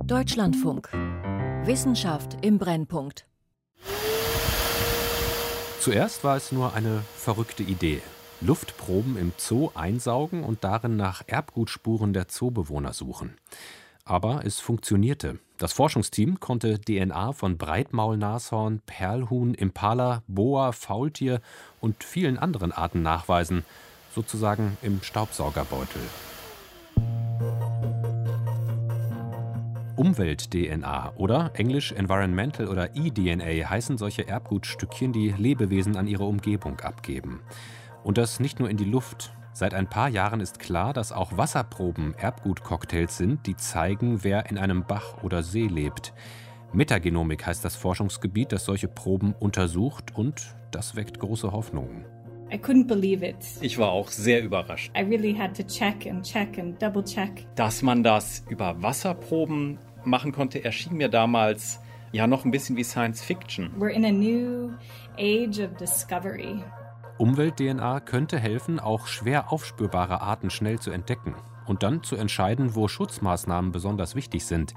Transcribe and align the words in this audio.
Deutschlandfunk. 0.00 0.88
Wissenschaft 1.64 2.38
im 2.40 2.58
Brennpunkt. 2.58 3.26
Zuerst 5.80 6.24
war 6.24 6.36
es 6.36 6.50
nur 6.50 6.72
eine 6.72 7.02
verrückte 7.14 7.62
Idee. 7.62 8.00
Luftproben 8.40 9.18
im 9.18 9.32
Zoo 9.36 9.70
einsaugen 9.74 10.44
und 10.44 10.64
darin 10.64 10.96
nach 10.96 11.22
Erbgutspuren 11.26 12.14
der 12.14 12.26
Zoobewohner 12.26 12.94
suchen. 12.94 13.36
Aber 14.04 14.44
es 14.46 14.60
funktionierte. 14.60 15.38
Das 15.58 15.74
Forschungsteam 15.74 16.40
konnte 16.40 16.80
DNA 16.80 17.32
von 17.32 17.58
Breitmaulnashorn, 17.58 18.80
Perlhuhn, 18.86 19.54
Impala, 19.54 20.22
Boa, 20.26 20.72
Faultier 20.72 21.40
und 21.80 22.02
vielen 22.02 22.38
anderen 22.38 22.72
Arten 22.72 23.02
nachweisen, 23.02 23.64
sozusagen 24.14 24.78
im 24.80 25.02
Staubsaugerbeutel. 25.02 26.02
Umwelt-DNA 30.02 31.12
oder 31.14 31.52
englisch 31.54 31.92
Environmental 31.92 32.66
oder 32.66 32.96
eDNA 32.96 33.70
heißen 33.70 33.98
solche 33.98 34.26
Erbgutstückchen, 34.26 35.12
die 35.12 35.28
Lebewesen 35.30 35.96
an 35.96 36.08
ihre 36.08 36.24
Umgebung 36.24 36.80
abgeben. 36.80 37.40
Und 38.02 38.18
das 38.18 38.40
nicht 38.40 38.58
nur 38.58 38.68
in 38.68 38.76
die 38.76 38.84
Luft. 38.84 39.32
Seit 39.52 39.74
ein 39.74 39.88
paar 39.88 40.08
Jahren 40.08 40.40
ist 40.40 40.58
klar, 40.58 40.92
dass 40.92 41.12
auch 41.12 41.36
Wasserproben 41.36 42.16
Erbgutcocktails 42.16 43.16
sind, 43.16 43.46
die 43.46 43.56
zeigen, 43.56 44.24
wer 44.24 44.50
in 44.50 44.58
einem 44.58 44.82
Bach 44.82 45.22
oder 45.22 45.44
See 45.44 45.68
lebt. 45.68 46.12
Metagenomik 46.72 47.46
heißt 47.46 47.64
das 47.64 47.76
Forschungsgebiet, 47.76 48.50
das 48.50 48.64
solche 48.64 48.88
Proben 48.88 49.36
untersucht 49.38 50.16
und 50.16 50.56
das 50.72 50.96
weckt 50.96 51.20
große 51.20 51.52
Hoffnungen. 51.52 52.06
Ich 53.62 53.78
war 53.78 53.90
auch 53.92 54.08
sehr 54.08 54.42
überrascht. 54.42 54.90
Really 54.96 55.38
check 55.68 56.00
check 56.22 57.04
check. 57.04 57.46
Dass 57.54 57.82
man 57.82 58.02
das 58.02 58.44
über 58.50 58.82
Wasserproben 58.82 59.78
machen 60.06 60.32
konnte, 60.32 60.64
erschien 60.64 60.96
mir 60.96 61.08
damals 61.08 61.80
ja 62.12 62.26
noch 62.26 62.44
ein 62.44 62.50
bisschen 62.50 62.76
wie 62.76 62.84
Science 62.84 63.22
Fiction. 63.22 63.70
We're 63.78 63.88
in 63.88 64.04
a 64.04 64.10
new 64.10 64.72
age 65.18 65.60
of 65.60 65.76
discovery. 65.78 66.62
Umwelt-DNA 67.18 68.00
könnte 68.00 68.38
helfen, 68.38 68.80
auch 68.80 69.06
schwer 69.06 69.52
aufspürbare 69.52 70.20
Arten 70.20 70.50
schnell 70.50 70.78
zu 70.78 70.90
entdecken 70.90 71.34
und 71.66 71.82
dann 71.82 72.02
zu 72.02 72.16
entscheiden, 72.16 72.74
wo 72.74 72.88
Schutzmaßnahmen 72.88 73.72
besonders 73.72 74.14
wichtig 74.14 74.44
sind. 74.44 74.74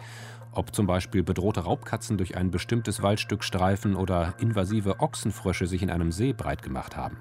Ob 0.52 0.74
zum 0.74 0.88
Beispiel 0.88 1.24
bedrohte 1.24 1.62
Raubkatzen 1.62 2.18
durch 2.18 2.38
ein 2.38 2.52
bestimmtes 2.52 3.02
Waldstück 3.02 3.44
streifen 3.44 3.96
oder 3.96 4.36
invasive 4.40 5.00
Ochsenfrösche 5.00 5.68
sich 5.68 5.82
in 5.82 5.90
einem 5.90 6.12
See 6.12 6.34
breit 6.34 6.62
gemacht 6.62 6.96
haben. 6.96 7.18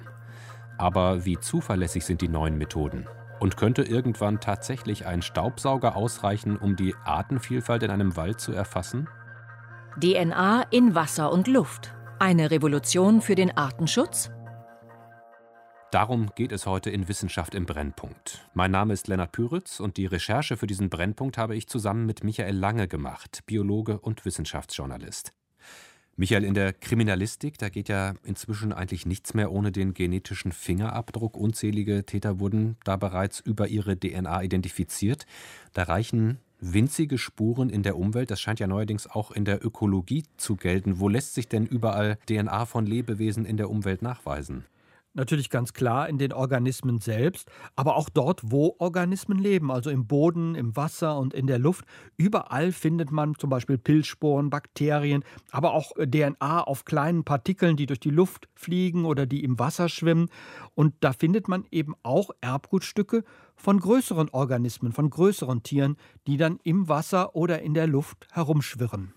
Aber 0.79 1.25
wie 1.25 1.39
zuverlässig 1.39 2.05
sind 2.05 2.21
die 2.21 2.29
neuen 2.29 2.59
Methoden? 2.59 3.07
Und 3.45 3.59
könnte 3.59 3.83
irgendwann 3.83 4.41
tatsächlich 4.41 5.05
ein 5.05 5.21
Staubsauger 5.21 5.97
ausreichen, 5.97 6.57
um 6.57 6.77
die 6.77 6.95
Artenvielfalt 7.05 7.83
in 7.83 7.91
einem 7.91 8.17
Wald 8.17 8.41
zu 8.41 8.53
erfassen? 8.53 9.07
DNA 10.01 10.63
in 10.71 10.95
Wasser 10.95 11.31
und 11.31 11.47
Luft. 11.47 11.93
Eine 12.19 12.51
Revolution 12.51 13.21
für 13.21 13.35
den 13.35 13.55
Artenschutz? 13.55 14.31
Darum 15.91 16.31
geht 16.35 16.53
es 16.53 16.65
heute 16.65 16.89
in 16.89 17.07
Wissenschaft 17.07 17.55
im 17.55 17.67
Brennpunkt. 17.67 18.49
Mein 18.55 18.71
Name 18.71 18.95
ist 18.95 19.09
Lennart 19.09 19.33
Püritz 19.33 19.79
und 19.79 19.99
die 19.99 20.07
Recherche 20.07 20.57
für 20.57 20.67
diesen 20.67 20.89
Brennpunkt 20.89 21.37
habe 21.37 21.55
ich 21.55 21.69
zusammen 21.69 22.07
mit 22.07 22.25
Michael 22.25 22.57
Lange 22.57 22.89
gemacht, 22.89 23.41
Biologe 23.45 24.01
und 24.01 24.25
Wissenschaftsjournalist. 24.25 25.35
Michael, 26.17 26.45
in 26.45 26.55
der 26.55 26.73
Kriminalistik, 26.73 27.59
da 27.59 27.69
geht 27.69 27.89
ja 27.89 28.15
inzwischen 28.23 28.73
eigentlich 28.73 29.05
nichts 29.05 29.35
mehr 29.35 29.51
ohne 29.51 29.73
den 29.73 29.95
genetischen 29.95 30.53
Fingerabdruck. 30.53 31.37
Unzählige 31.37 32.07
Täter 32.07 32.39
wurden 32.39 32.77
da 32.85 32.97
bereits 32.97 33.41
über 33.41 33.67
ihre 33.67 33.99
DNA 33.99 34.45
identifiziert. 34.45 35.27
Da 35.73 35.83
reichen 35.83 36.39
winzige 36.61 37.19
Spuren 37.19 37.69
in 37.69 37.83
der 37.83 37.99
Umwelt. 37.99 38.31
Das 38.31 38.41
scheint 38.41 38.61
ja 38.61 38.69
neuerdings 38.69 39.09
auch 39.09 39.33
in 39.33 39.45
der 39.45 39.65
Ökologie 39.65 40.23
zu 40.37 40.55
gelten. 40.55 41.01
Wo 41.01 41.09
lässt 41.09 41.35
sich 41.35 41.49
denn 41.49 41.67
überall 41.67 42.17
DNA 42.27 42.65
von 42.67 42.87
Lebewesen 42.87 43.45
in 43.45 43.57
der 43.57 43.69
Umwelt 43.69 44.01
nachweisen? 44.01 44.65
Natürlich 45.17 45.49
ganz 45.49 45.73
klar 45.73 46.09
in 46.09 46.19
den 46.19 46.33
Organismen 46.33 46.99
selbst, 46.99 47.49
aber 47.77 47.95
auch 47.95 48.09
dort, 48.09 48.41
wo 48.43 48.75
Organismen 48.79 49.39
leben, 49.39 49.71
also 49.71 49.89
im 49.89 50.09
Boden, 50.09 50.57
im 50.57 50.75
Wasser 50.75 51.17
und 51.19 51.33
in 51.33 51.47
der 51.47 51.61
Luft. 51.61 51.85
Überall 52.17 52.73
findet 52.73 53.13
man 53.13 53.37
zum 53.37 53.49
Beispiel 53.49 53.79
Pilzsporen, 53.79 54.51
Bakterien, 54.51 55.23
aber 55.53 55.73
auch 55.73 55.93
DNA 55.93 56.65
auf 56.65 56.85
kleinen 56.85 57.23
Partikeln, 57.23 57.77
die 57.77 57.87
durch 57.87 58.01
die 58.01 58.11
Luft 58.11 58.49
fliegen 58.57 59.05
oder 59.05 59.25
die 59.25 59.45
im 59.45 59.57
Wasser 59.57 59.89
schwimmen. 59.89 60.31
Und 60.75 60.95
da 60.99 61.13
findet 61.13 61.47
man 61.47 61.65
eben 61.71 61.95
auch 62.03 62.31
Erbgutstücke 62.41 63.23
von 63.55 63.79
größeren 63.79 64.31
Organismen, 64.31 64.91
von 64.91 65.11
größeren 65.11 65.63
Tieren, 65.63 65.97
die 66.27 66.39
dann 66.39 66.59
im 66.65 66.89
Wasser 66.89 67.37
oder 67.37 67.63
in 67.63 67.75
der 67.75 67.87
Luft 67.87 68.27
herumschwirren. 68.33 69.15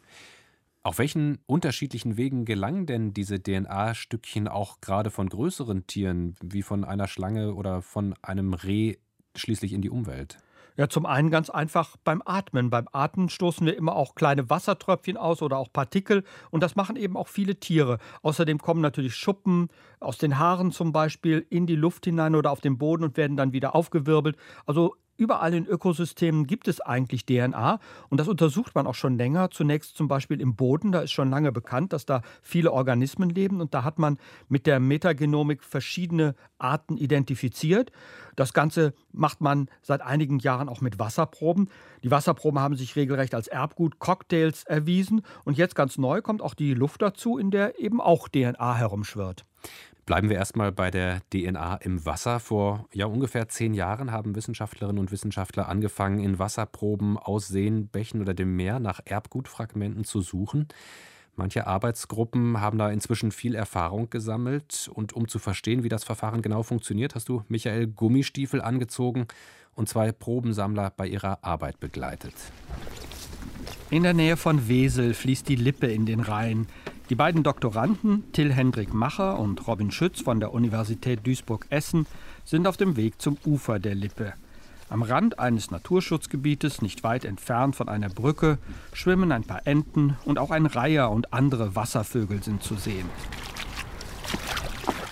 Auf 0.87 0.99
welchen 0.99 1.39
unterschiedlichen 1.47 2.15
Wegen 2.15 2.45
gelangen 2.45 2.85
denn 2.85 3.13
diese 3.13 3.43
DNA-Stückchen 3.43 4.47
auch 4.47 4.79
gerade 4.79 5.11
von 5.11 5.27
größeren 5.27 5.85
Tieren, 5.85 6.37
wie 6.41 6.61
von 6.61 6.85
einer 6.85 7.09
Schlange 7.09 7.55
oder 7.55 7.81
von 7.81 8.15
einem 8.21 8.53
Reh, 8.53 8.95
schließlich 9.35 9.73
in 9.73 9.81
die 9.81 9.89
Umwelt? 9.89 10.37
Ja, 10.77 10.87
zum 10.87 11.05
einen 11.05 11.29
ganz 11.29 11.49
einfach 11.49 11.97
beim 12.05 12.21
Atmen. 12.23 12.69
Beim 12.69 12.87
Atmen 12.93 13.27
stoßen 13.27 13.67
wir 13.67 13.75
immer 13.75 13.97
auch 13.97 14.15
kleine 14.15 14.49
Wassertröpfchen 14.49 15.17
aus 15.17 15.41
oder 15.41 15.57
auch 15.57 15.73
Partikel 15.73 16.23
und 16.51 16.63
das 16.63 16.77
machen 16.77 16.95
eben 16.95 17.17
auch 17.17 17.27
viele 17.27 17.59
Tiere. 17.59 17.97
Außerdem 18.21 18.57
kommen 18.59 18.79
natürlich 18.79 19.15
Schuppen 19.15 19.67
aus 19.99 20.17
den 20.17 20.39
Haaren 20.39 20.71
zum 20.71 20.93
Beispiel 20.93 21.45
in 21.49 21.67
die 21.67 21.75
Luft 21.75 22.05
hinein 22.05 22.33
oder 22.33 22.49
auf 22.49 22.61
den 22.61 22.77
Boden 22.77 23.03
und 23.03 23.17
werden 23.17 23.35
dann 23.35 23.51
wieder 23.51 23.75
aufgewirbelt. 23.75 24.37
Also 24.65 24.95
Überall 25.17 25.55
in 25.55 25.66
Ökosystemen 25.66 26.45
gibt 26.45 26.67
es 26.67 26.79
eigentlich 26.79 27.25
DNA 27.25 27.79
und 28.09 28.19
das 28.19 28.28
untersucht 28.28 28.75
man 28.75 28.85
auch 28.85 28.94
schon 28.94 29.17
länger. 29.17 29.50
Zunächst 29.50 29.97
zum 29.97 30.07
Beispiel 30.07 30.39
im 30.39 30.55
Boden, 30.55 30.91
da 30.91 31.01
ist 31.01 31.11
schon 31.11 31.31
lange 31.31 31.51
bekannt, 31.51 31.91
dass 31.91 32.05
da 32.05 32.22
viele 32.44 32.72
Organismen 32.72 33.29
leben 33.29 33.59
und 33.59 33.73
da 33.73 33.83
hat 33.83 33.97
man 33.97 34.19
mit 34.47 34.67
der 34.67 34.79
Metagenomik 34.79 35.63
verschiedene 35.63 36.35
Arten 36.59 36.97
identifiziert. 36.97 37.91
Das 38.35 38.53
Ganze 38.53 38.94
macht 39.11 39.41
man 39.41 39.69
seit 39.81 40.01
einigen 40.01 40.38
Jahren 40.38 40.69
auch 40.69 40.81
mit 40.81 41.00
Wasserproben. 41.00 41.69
Die 42.03 42.11
Wasserproben 42.11 42.59
haben 42.59 42.75
sich 42.75 42.95
regelrecht 42.95 43.33
als 43.33 43.47
Erbgut-Cocktails 43.47 44.66
erwiesen 44.66 45.23
und 45.44 45.57
jetzt 45.57 45.75
ganz 45.75 45.97
neu 45.97 46.22
kommt 46.22 46.44
auch 46.44 46.53
die 46.53 46.75
Luft 46.75 47.01
dazu, 47.01 47.39
in 47.39 47.50
der 47.50 47.79
eben 47.79 48.00
auch 48.00 48.27
DNA 48.29 48.75
herumschwirrt. 48.75 49.45
Bleiben 50.07 50.29
wir 50.29 50.38
erstmal 50.38 50.72
bei 50.72 50.90
der 50.90 51.19
DNA 51.31 51.75
im 51.81 52.06
Wasser. 52.06 52.40
Vor 52.40 52.88
ja, 52.94 53.06
ungefähr 53.07 53.50
zehn 53.50 53.73
Jahren 53.73 54.13
haben 54.13 54.38
Wissenschaftlerinnen 54.38 55.00
und 55.00 55.12
Wissenschaftler 55.12 55.68
angefangen, 55.68 56.19
in 56.19 56.40
Wasserproben 56.40 57.18
aus 57.18 57.50
Seen, 57.50 57.90
Bächen 57.90 58.22
oder 58.22 58.34
dem 58.34 58.56
Meer 58.56 58.79
nach 58.79 59.01
Erbgutfragmenten 59.03 60.06
zu 60.06 60.22
suchen. 60.22 60.69
Manche 61.35 61.68
Arbeitsgruppen 61.68 62.62
haben 62.62 62.78
da 62.78 62.90
inzwischen 62.90 63.34
viel 63.34 63.53
Erfahrung 63.53 64.09
gesammelt. 64.09 64.90
Und 64.94 65.12
um 65.12 65.28
zu 65.28 65.40
verstehen, 65.40 65.84
wie 65.84 65.90
das 65.90 66.06
Verfahren 66.06 66.41
genau 66.41 66.63
funktioniert, 66.63 67.13
hast 67.13 67.28
du 67.28 67.44
Michael 67.50 67.88
Gummistiefel 67.88 68.62
angezogen 68.62 69.28
und 69.75 69.89
zwei 69.89 70.13
Probensammler 70.13 70.89
bei 70.89 71.07
ihrer 71.07 71.44
Arbeit 71.44 71.81
begleitet. 71.81 72.34
In 73.89 74.03
der 74.03 74.13
Nähe 74.13 74.38
von 74.38 74.69
Wesel 74.69 75.13
fließt 75.13 75.50
die 75.50 75.57
Lippe 75.57 75.88
in 75.88 76.06
den 76.06 76.22
Rhein. 76.22 76.68
Die 77.09 77.16
beiden 77.16 77.41
Doktoranden, 77.41 78.29
Till 78.34 78.51
Hendrik 78.51 78.94
Macher 78.94 79.40
und 79.40 79.66
Robin 79.66 79.91
Schütz 79.91 80.22
von 80.22 80.41
der 80.41 80.53
Universität 80.53 81.25
Duisburg-Essen, 81.25 82.06
sind 82.44 82.68
auf 82.68 82.75
dem 82.75 82.97
Weg 82.97 83.22
zum 83.22 83.38
Ufer 83.45 83.79
der 83.79 83.95
Lippe. 83.95 84.34
Am 84.90 85.03
Rand 85.03 85.40
eines 85.40 85.72
Naturschutzgebietes, 85.72 86.81
nicht 86.81 87.06
weit 87.06 87.23
entfernt 87.23 87.78
von 87.78 87.88
einer 87.88 88.09
Brücke, 88.09 88.57
schwimmen 88.91 89.31
ein 89.31 89.45
paar 89.45 89.66
Enten 89.66 90.18
und 90.25 90.38
auch 90.38 90.51
ein 90.51 90.66
Reiher 90.66 91.09
und 91.09 91.31
andere 91.31 91.78
Wasservögel 91.78 92.44
sind 92.44 92.62
zu 92.62 92.75
sehen. 92.75 93.09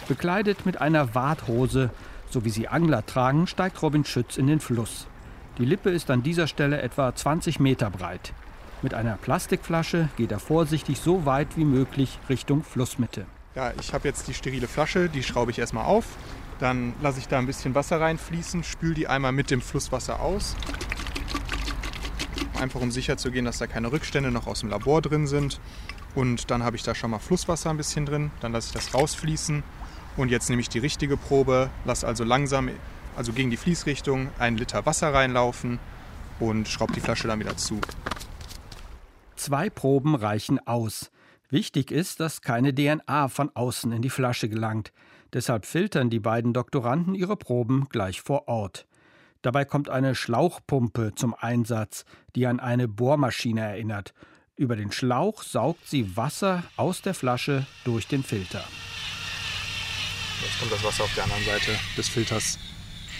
Bekleidet 0.10 0.66
mit 0.66 0.82
einer 0.82 1.16
Warthose, 1.16 1.92
so 2.30 2.44
wie 2.44 2.50
sie 2.50 2.68
Angler 2.68 3.06
tragen, 3.06 3.48
steigt 3.48 3.82
Robin 3.82 4.04
Schütz 4.04 4.36
in 4.36 4.48
den 4.48 4.60
Fluss. 4.60 5.08
Die 5.60 5.66
Lippe 5.66 5.92
ist 5.92 6.12
an 6.12 6.24
dieser 6.24 6.48
Stelle 6.48 6.82
etwa 6.82 7.16
20 7.16 7.62
Meter 7.62 7.90
breit. 7.90 8.34
Mit 8.86 8.94
einer 8.94 9.18
Plastikflasche 9.18 10.10
geht 10.16 10.32
er 10.32 10.38
vorsichtig 10.38 11.00
so 11.00 11.26
weit 11.26 11.58
wie 11.58 11.66
möglich 11.66 12.20
Richtung 12.30 12.64
Flussmitte. 12.64 13.26
Ja, 13.56 13.74
ich 13.82 13.96
habe 13.96 14.08
jetzt 14.08 14.28
die 14.28 14.36
sterile 14.36 14.68
Flasche, 14.68 15.10
die 15.10 15.24
schraube 15.24 15.50
ich 15.50 15.58
erstmal 15.58 15.86
auf. 15.86 16.06
Dann 16.60 16.94
lasse 17.02 17.18
ich 17.18 17.28
da 17.28 17.40
ein 17.40 17.48
bisschen 17.48 17.74
Wasser 17.74 18.00
reinfließen, 18.00 18.64
spüle 18.64 18.94
die 18.94 19.08
einmal 19.08 19.32
mit 19.32 19.50
dem 19.50 19.60
Flusswasser 19.60 20.20
aus. 20.20 20.56
Einfach 22.62 22.80
um 22.80 22.92
sicher 22.92 23.18
zu 23.18 23.32
gehen, 23.32 23.46
dass 23.46 23.58
da 23.58 23.66
keine 23.66 23.92
Rückstände 23.92 24.30
noch 24.30 24.46
aus 24.46 24.60
dem 24.60 24.70
Labor 24.70 25.02
drin 25.02 25.26
sind. 25.26 25.60
Und 26.14 26.52
dann 26.52 26.62
habe 26.62 26.76
ich 26.76 26.84
da 26.84 26.94
schon 26.94 27.10
mal 27.10 27.18
Flusswasser 27.18 27.72
ein 27.72 27.78
bisschen 27.78 28.06
drin. 28.06 28.30
Dann 28.40 28.52
lasse 28.52 28.68
ich 28.68 28.74
das 28.74 28.94
rausfließen. 28.94 29.64
Und 30.16 30.30
jetzt 30.30 30.48
nehme 30.52 30.62
ich 30.62 30.70
die 30.70 30.78
richtige 30.78 31.18
Probe, 31.18 31.72
lasse 31.86 32.06
also 32.06 32.24
langsam, 32.24 32.70
also 33.18 33.34
gegen 33.34 33.50
die 33.50 33.58
Fließrichtung, 33.58 34.30
einen 34.38 34.60
Liter 34.60 34.86
Wasser 34.86 35.12
reinlaufen 35.12 35.80
und 36.40 36.68
schraube 36.68 36.94
die 36.94 37.00
Flasche 37.00 37.28
dann 37.28 37.40
wieder 37.40 37.58
zu. 37.58 37.82
Zwei 39.46 39.70
Proben 39.70 40.16
reichen 40.16 40.58
aus. 40.66 41.12
Wichtig 41.52 41.92
ist, 41.92 42.20
dass 42.20 42.42
keine 42.42 42.74
DNA 42.74 43.28
von 43.28 43.56
außen 43.56 43.92
in 43.92 44.02
die 44.02 44.10
Flasche 44.10 44.50
gelangt. 44.50 44.92
Deshalb 45.34 45.68
filtern 45.68 46.10
die 46.10 46.20
beiden 46.20 46.52
Doktoranden 46.52 47.14
ihre 47.14 47.38
Proben 47.38 47.86
gleich 47.90 48.22
vor 48.22 48.48
Ort. 48.48 48.88
Dabei 49.44 49.64
kommt 49.64 49.88
eine 49.88 50.16
Schlauchpumpe 50.16 51.14
zum 51.14 51.36
Einsatz, 51.36 52.06
die 52.36 52.48
an 52.48 52.60
eine 52.60 52.88
Bohrmaschine 52.88 53.62
erinnert. 53.62 54.16
Über 54.56 54.76
den 54.76 54.92
Schlauch 54.92 55.44
saugt 55.44 55.88
sie 55.88 56.18
Wasser 56.18 56.64
aus 56.76 57.04
der 57.04 57.14
Flasche 57.14 57.68
durch 57.84 58.08
den 58.08 58.24
Filter. 58.24 58.64
Jetzt 60.42 60.60
kommt 60.60 60.72
das 60.72 60.84
Wasser 60.84 61.04
auf 61.04 61.14
der 61.14 61.26
anderen 61.26 61.44
Seite 61.44 61.72
des 61.96 62.10
Filters 62.10 62.58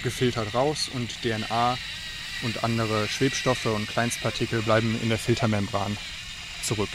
gefiltert 0.02 0.56
raus 0.56 0.90
und 0.92 1.22
DNA 1.22 1.78
und 2.44 2.64
andere 2.64 3.08
Schwebstoffe 3.08 3.66
und 3.66 3.88
Kleinstpartikel 3.88 4.62
bleiben 4.62 5.00
in 5.02 5.10
der 5.10 5.18
Filtermembran 5.18 5.98
zurück. 6.64 6.90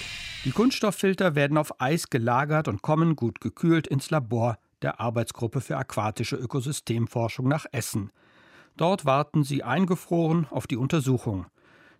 Die 0.44 0.52
Kunststofffilter 0.52 1.34
werden 1.34 1.58
auf 1.58 1.80
Eis 1.80 2.08
gelagert 2.08 2.66
und 2.66 2.82
kommen 2.82 3.14
gut 3.14 3.40
gekühlt 3.40 3.86
ins 3.86 4.10
Labor 4.10 4.58
der 4.82 5.00
Arbeitsgruppe 5.00 5.60
für 5.60 5.76
aquatische 5.76 6.36
Ökosystemforschung 6.36 7.46
nach 7.46 7.66
Essen. 7.72 8.10
Dort 8.76 9.04
warten 9.04 9.44
sie 9.44 9.62
eingefroren 9.62 10.46
auf 10.50 10.66
die 10.66 10.76
Untersuchung. 10.76 11.46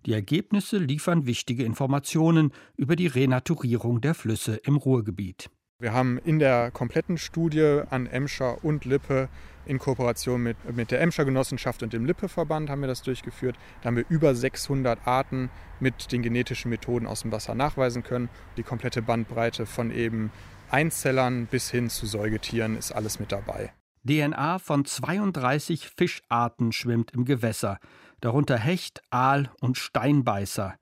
Die 0.06 0.14
Ergebnisse 0.14 0.78
liefern 0.78 1.26
wichtige 1.26 1.64
Informationen 1.64 2.52
über 2.76 2.96
die 2.96 3.06
Renaturierung 3.06 4.00
der 4.00 4.14
Flüsse 4.14 4.56
im 4.56 4.76
Ruhrgebiet. 4.76 5.50
Wir 5.80 5.94
haben 5.94 6.18
in 6.18 6.38
der 6.38 6.70
kompletten 6.70 7.16
Studie 7.16 7.80
an 7.88 8.06
Emscher 8.06 8.62
und 8.62 8.84
Lippe 8.84 9.30
in 9.64 9.78
Kooperation 9.78 10.42
mit, 10.42 10.58
mit 10.76 10.90
der 10.90 11.00
Emscher 11.00 11.24
Genossenschaft 11.24 11.82
und 11.82 11.94
dem 11.94 12.04
Lippe-Verband 12.04 12.68
haben 12.68 12.82
wir 12.82 12.86
das 12.86 13.00
durchgeführt. 13.00 13.56
Da 13.80 13.86
haben 13.86 13.96
wir 13.96 14.04
über 14.10 14.34
600 14.34 15.06
Arten 15.06 15.48
mit 15.80 16.12
den 16.12 16.20
genetischen 16.20 16.68
Methoden 16.68 17.06
aus 17.06 17.22
dem 17.22 17.32
Wasser 17.32 17.54
nachweisen 17.54 18.02
können. 18.02 18.28
Die 18.58 18.62
komplette 18.62 19.00
Bandbreite 19.00 19.64
von 19.64 19.90
eben 19.90 20.30
Einzellern 20.68 21.46
bis 21.46 21.70
hin 21.70 21.88
zu 21.88 22.04
Säugetieren 22.04 22.76
ist 22.76 22.92
alles 22.92 23.18
mit 23.18 23.32
dabei. 23.32 23.72
DNA 24.06 24.58
von 24.58 24.84
32 24.84 25.88
Fischarten 25.88 26.72
schwimmt 26.72 27.12
im 27.12 27.24
Gewässer, 27.24 27.78
darunter 28.20 28.58
Hecht, 28.58 29.00
Aal 29.08 29.50
und 29.62 29.78
Steinbeißer. 29.78 30.74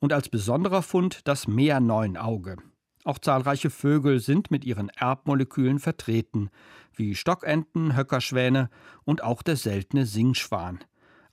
Und 0.00 0.12
als 0.12 0.28
besonderer 0.28 0.82
Fund 0.82 1.20
das 1.28 1.46
Meerneunauge. 1.46 2.56
Auch 3.04 3.18
zahlreiche 3.18 3.70
Vögel 3.70 4.20
sind 4.20 4.50
mit 4.50 4.64
ihren 4.64 4.90
Erbmolekülen 4.90 5.78
vertreten, 5.78 6.50
wie 6.94 7.14
Stockenten, 7.14 7.96
Höckerschwäne 7.96 8.68
und 9.04 9.22
auch 9.22 9.42
der 9.42 9.56
seltene 9.56 10.04
Singschwan. 10.04 10.80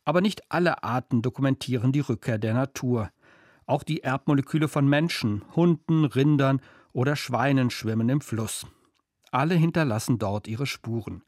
Aber 0.06 0.22
nicht 0.22 0.50
alle 0.50 0.84
Arten 0.84 1.22
dokumentieren 1.22 1.92
die 1.92 2.00
Rückkehr 2.00 2.38
der 2.38 2.54
Natur. 2.54 3.12
Auch 3.66 3.84
die 3.84 4.02
Erbmoleküle 4.04 4.70
von 4.70 4.88
Menschen, 4.88 5.44
Hunden, 5.56 6.06
Rindern 6.06 6.62
oder 6.94 7.18
Schweinen 7.18 7.70
schwimmen 7.70 8.08
im 8.08 8.22
Fluss. 8.22 8.66
Alle 9.32 9.56
hinterlassen 9.56 10.20
dort 10.20 10.48
ihre 10.48 10.66
Spuren. 10.66 11.24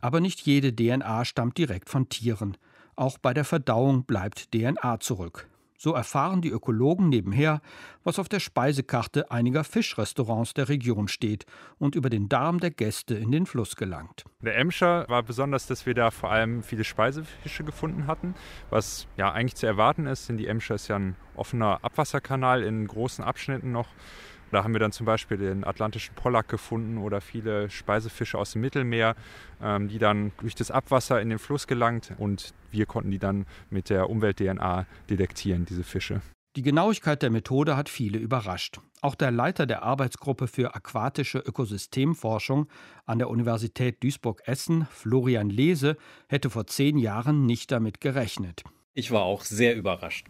Aber 0.00 0.20
nicht 0.20 0.40
jede 0.40 0.74
DNA 0.74 1.24
stammt 1.24 1.58
direkt 1.58 1.88
von 1.88 2.08
Tieren. 2.08 2.56
Auch 2.96 3.18
bei 3.18 3.32
der 3.32 3.44
Verdauung 3.44 4.04
bleibt 4.04 4.50
DNA 4.52 4.98
zurück. 4.98 5.48
So 5.78 5.92
erfahren 5.92 6.40
die 6.40 6.50
Ökologen 6.50 7.08
nebenher, 7.08 7.60
was 8.04 8.18
auf 8.18 8.28
der 8.28 8.40
Speisekarte 8.40 9.30
einiger 9.30 9.64
Fischrestaurants 9.64 10.54
der 10.54 10.68
Region 10.68 11.08
steht 11.08 11.44
und 11.78 11.94
über 11.94 12.10
den 12.10 12.28
Darm 12.28 12.60
der 12.60 12.70
Gäste 12.70 13.14
in 13.14 13.30
den 13.30 13.46
Fluss 13.46 13.76
gelangt. 13.76 14.24
Der 14.40 14.56
Emscher 14.56 15.06
war 15.08 15.22
besonders, 15.22 15.66
dass 15.66 15.86
wir 15.86 15.94
da 15.94 16.10
vor 16.10 16.30
allem 16.30 16.62
viele 16.62 16.84
Speisefische 16.84 17.64
gefunden 17.64 18.06
hatten. 18.06 18.34
Was 18.70 19.06
ja 19.16 19.32
eigentlich 19.32 19.56
zu 19.56 19.66
erwarten 19.66 20.06
ist, 20.06 20.28
denn 20.28 20.36
die 20.36 20.46
Emscher 20.46 20.76
ist 20.76 20.88
ja 20.88 20.96
ein 20.96 21.16
offener 21.34 21.84
Abwasserkanal 21.84 22.62
in 22.62 22.86
großen 22.86 23.24
Abschnitten 23.24 23.72
noch. 23.72 23.88
Da 24.52 24.62
haben 24.62 24.72
wir 24.72 24.80
dann 24.80 24.92
zum 24.92 25.06
Beispiel 25.06 25.38
den 25.38 25.64
atlantischen 25.64 26.14
Pollack 26.14 26.48
gefunden 26.48 26.98
oder 26.98 27.20
viele 27.20 27.68
Speisefische 27.68 28.38
aus 28.38 28.52
dem 28.52 28.60
Mittelmeer, 28.62 29.16
ähm, 29.62 29.88
die 29.88 29.98
dann 29.98 30.32
durch 30.40 30.54
das 30.54 30.70
Abwasser 30.70 31.20
in 31.20 31.30
den 31.30 31.38
Fluss 31.38 31.66
gelangt 31.66 32.12
und 32.18 32.54
wir 32.70 32.86
konnten 32.86 33.10
die 33.10 33.18
dann 33.18 33.46
mit 33.70 33.90
der 33.90 34.08
Umwelt-DNA 34.08 34.86
detektieren, 35.08 35.64
diese 35.64 35.82
Fische. 35.82 36.20
Die 36.56 36.62
Genauigkeit 36.62 37.20
der 37.20 37.28
Methode 37.28 37.76
hat 37.76 37.90
viele 37.90 38.18
überrascht. 38.18 38.80
Auch 39.02 39.14
der 39.14 39.30
Leiter 39.30 39.66
der 39.66 39.82
Arbeitsgruppe 39.82 40.48
für 40.48 40.74
aquatische 40.74 41.38
Ökosystemforschung 41.38 42.66
an 43.04 43.18
der 43.18 43.28
Universität 43.28 44.02
Duisburg-Essen, 44.02 44.86
Florian 44.90 45.50
Lese, 45.50 45.98
hätte 46.28 46.48
vor 46.48 46.66
zehn 46.66 46.96
Jahren 46.96 47.44
nicht 47.44 47.70
damit 47.72 48.00
gerechnet. 48.00 48.64
Ich 48.94 49.10
war 49.10 49.22
auch 49.22 49.42
sehr 49.42 49.76
überrascht. 49.76 50.28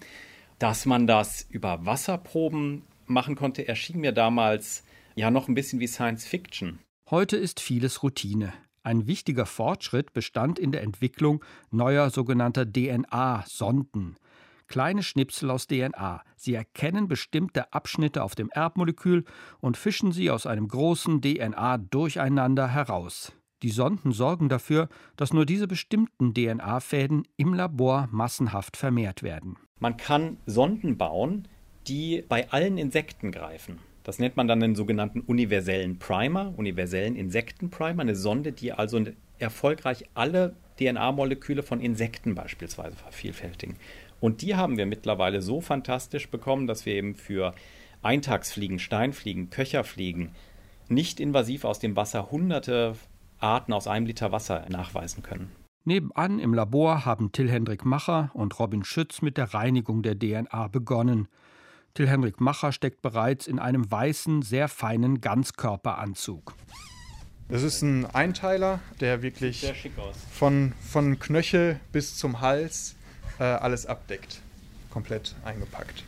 Dass 0.58 0.84
man 0.84 1.06
das 1.06 1.46
über 1.48 1.86
Wasserproben 1.86 2.82
machen 3.08 3.36
konnte, 3.36 3.66
erschien 3.66 4.00
mir 4.00 4.12
damals 4.12 4.84
ja 5.14 5.30
noch 5.30 5.48
ein 5.48 5.54
bisschen 5.54 5.80
wie 5.80 5.86
Science 5.86 6.26
Fiction. 6.26 6.78
Heute 7.10 7.36
ist 7.36 7.60
vieles 7.60 8.02
Routine. 8.02 8.52
Ein 8.82 9.06
wichtiger 9.06 9.46
Fortschritt 9.46 10.12
bestand 10.12 10.58
in 10.58 10.72
der 10.72 10.82
Entwicklung 10.82 11.44
neuer 11.70 12.10
sogenannter 12.10 12.64
DNA-Sonden. 12.64 14.16
Kleine 14.68 15.02
Schnipsel 15.02 15.50
aus 15.50 15.66
DNA. 15.66 16.22
Sie 16.36 16.54
erkennen 16.54 17.08
bestimmte 17.08 17.72
Abschnitte 17.72 18.22
auf 18.22 18.34
dem 18.34 18.50
Erbmolekül 18.50 19.24
und 19.60 19.76
fischen 19.76 20.12
sie 20.12 20.30
aus 20.30 20.46
einem 20.46 20.68
großen 20.68 21.20
DNA-Durcheinander 21.20 22.68
heraus. 22.68 23.32
Die 23.62 23.70
Sonden 23.70 24.12
sorgen 24.12 24.48
dafür, 24.48 24.88
dass 25.16 25.32
nur 25.32 25.46
diese 25.46 25.66
bestimmten 25.66 26.34
DNA-Fäden 26.34 27.26
im 27.36 27.54
Labor 27.54 28.08
massenhaft 28.10 28.76
vermehrt 28.76 29.22
werden. 29.22 29.56
Man 29.78 29.96
kann 29.96 30.38
Sonden 30.46 30.98
bauen, 30.98 31.48
die 31.88 32.24
bei 32.28 32.50
allen 32.50 32.78
Insekten 32.78 33.32
greifen. 33.32 33.78
Das 34.04 34.18
nennt 34.18 34.36
man 34.36 34.46
dann 34.46 34.60
den 34.60 34.76
sogenannten 34.76 35.20
universellen 35.20 35.98
Primer, 35.98 36.54
universellen 36.56 37.16
Insektenprimer, 37.16 38.02
eine 38.02 38.14
Sonde, 38.14 38.52
die 38.52 38.72
also 38.72 39.04
erfolgreich 39.38 40.04
alle 40.14 40.54
DNA-Moleküle 40.78 41.62
von 41.62 41.80
Insekten 41.80 42.34
beispielsweise 42.34 42.96
vervielfältigen. 42.96 43.76
Und 44.20 44.42
die 44.42 44.54
haben 44.54 44.78
wir 44.78 44.86
mittlerweile 44.86 45.42
so 45.42 45.60
fantastisch 45.60 46.30
bekommen, 46.30 46.66
dass 46.66 46.86
wir 46.86 46.94
eben 46.94 47.14
für 47.14 47.54
Eintagsfliegen, 48.02 48.78
Steinfliegen, 48.78 49.50
Köcherfliegen 49.50 50.30
nicht 50.88 51.18
invasiv 51.18 51.64
aus 51.64 51.80
dem 51.80 51.96
Wasser 51.96 52.30
hunderte 52.30 52.94
Arten 53.38 53.72
aus 53.72 53.86
einem 53.86 54.06
Liter 54.06 54.32
Wasser 54.32 54.66
nachweisen 54.68 55.22
können. 55.22 55.50
Nebenan 55.84 56.38
im 56.38 56.54
Labor 56.54 57.04
haben 57.04 57.32
Till 57.32 57.50
Hendrik 57.50 57.84
Macher 57.84 58.30
und 58.34 58.58
Robin 58.58 58.84
Schütz 58.84 59.22
mit 59.22 59.36
der 59.36 59.54
Reinigung 59.54 60.02
der 60.02 60.18
DNA 60.18 60.68
begonnen. 60.68 61.28
Till-Henrik 61.96 62.40
Macher 62.42 62.72
steckt 62.72 63.00
bereits 63.00 63.46
in 63.46 63.58
einem 63.58 63.90
weißen, 63.90 64.42
sehr 64.42 64.68
feinen 64.68 65.22
Ganzkörperanzug. 65.22 66.54
Das 67.48 67.62
ist 67.62 67.80
ein 67.80 68.04
Einteiler, 68.06 68.80
der 69.00 69.22
wirklich 69.22 69.72
von, 70.30 70.72
von 70.86 71.18
Knöchel 71.18 71.80
bis 71.92 72.16
zum 72.18 72.40
Hals 72.42 72.96
äh, 73.38 73.44
alles 73.44 73.86
abdeckt. 73.86 74.42
Komplett 74.90 75.34
eingepackt. 75.44 76.04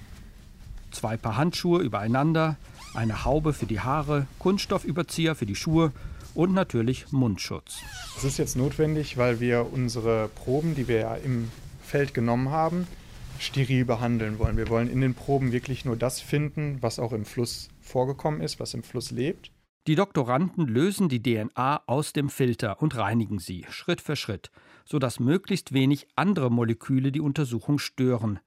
Zwei 0.90 1.17
Paar 1.17 1.37
Handschuhe 1.37 1.81
übereinander, 1.81 2.56
eine 2.94 3.24
Haube 3.24 3.55
für 3.55 3.67
die 3.67 3.81
Haare, 3.81 4.27
Kunststoffüberzieher 4.39 5.34
für 5.34 5.46
die 5.46 5.55
Schuhe 5.55 5.93
und 6.34 6.53
natürlich 6.53 7.13
Mundschutz. 7.13 7.79
Das 8.15 8.24
ist 8.24 8.39
jetzt 8.39 8.56
notwendig, 8.56 9.17
weil 9.17 9.41
wir 9.41 9.72
unsere 9.72 10.29
Proben, 10.29 10.74
die 10.74 10.86
wir 10.86 10.98
ja 10.98 11.15
im 11.15 11.51
Feld 11.82 12.13
genommen 12.13 12.51
haben, 12.51 12.86
steril 13.41 13.85
behandeln 13.85 14.39
wollen. 14.39 14.57
Wir 14.57 14.69
wollen 14.69 14.91
in 14.91 15.01
den 15.01 15.15
Proben 15.15 15.53
wirklich 15.53 15.85
nur 15.85 15.97
das 15.97 16.21
finden, 16.21 16.79
was 16.81 16.99
auch 16.99 17.13
im 17.13 17.25
Fluss 17.25 17.69
vorgekommen 17.81 18.41
ist, 18.41 18.61
was 18.61 18.75
im 18.75 18.83
Fluss 18.83 19.11
lebt. 19.11 19.51
Die 19.87 19.95
Doktoranden 19.95 20.67
lösen 20.67 21.09
die 21.09 21.23
DNA 21.23 21.83
aus 21.87 22.13
dem 22.13 22.29
Filter 22.29 22.83
und 22.83 22.97
reinigen 22.97 23.39
sie 23.39 23.65
Schritt 23.71 24.03
für 24.03 24.17
Schritt, 24.17 24.51
sodass 24.85 25.19
möglichst 25.19 25.73
wenig 25.73 26.07
andere 26.15 26.51
Moleküle 26.51 27.11
die 27.11 27.23
Untersuchung 27.23 27.79
stören. 27.79 28.39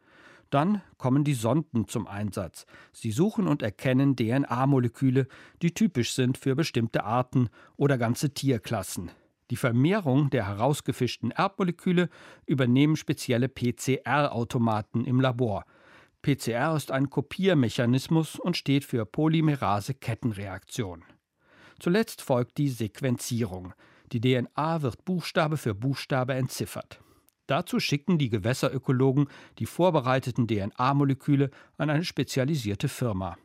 Dann 0.51 0.81
kommen 0.97 1.23
die 1.23 1.33
Sonden 1.33 1.87
zum 1.87 2.05
Einsatz. 2.05 2.65
Sie 2.91 3.11
suchen 3.11 3.47
und 3.47 3.63
erkennen 3.63 4.15
DNA-Moleküle, 4.15 5.27
die 5.61 5.73
typisch 5.73 6.13
sind 6.13 6.37
für 6.37 6.55
bestimmte 6.55 7.05
Arten 7.05 7.49
oder 7.77 7.97
ganze 7.97 8.33
Tierklassen. 8.33 9.09
Die 9.51 9.57
Vermehrung 9.57 10.29
der 10.29 10.47
herausgefischten 10.47 11.31
Erbmoleküle 11.31 12.09
übernehmen 12.45 12.95
spezielle 12.95 13.49
PCR-Automaten 13.49 15.03
im 15.03 15.19
Labor. 15.19 15.65
PCR 16.21 16.73
ist 16.77 16.89
ein 16.89 17.09
Kopiermechanismus 17.09 18.39
und 18.39 18.55
steht 18.55 18.85
für 18.85 19.05
Polymerase-Kettenreaktion. 19.05 21.03
Zuletzt 21.81 22.21
folgt 22.21 22.57
die 22.59 22.69
Sequenzierung. 22.69 23.73
Die 24.13 24.21
DNA 24.21 24.83
wird 24.83 25.03
Buchstabe 25.03 25.57
für 25.57 25.75
Buchstabe 25.75 26.33
entziffert. 26.33 27.01
Dazu 27.45 27.81
schicken 27.81 28.17
die 28.17 28.29
Gewässerökologen 28.29 29.27
die 29.59 29.65
vorbereiteten 29.65 30.47
DNA-Moleküle 30.47 31.51
an 31.77 31.89
eine 31.89 32.05
spezialisierte 32.05 32.87
Firma. 32.87 33.35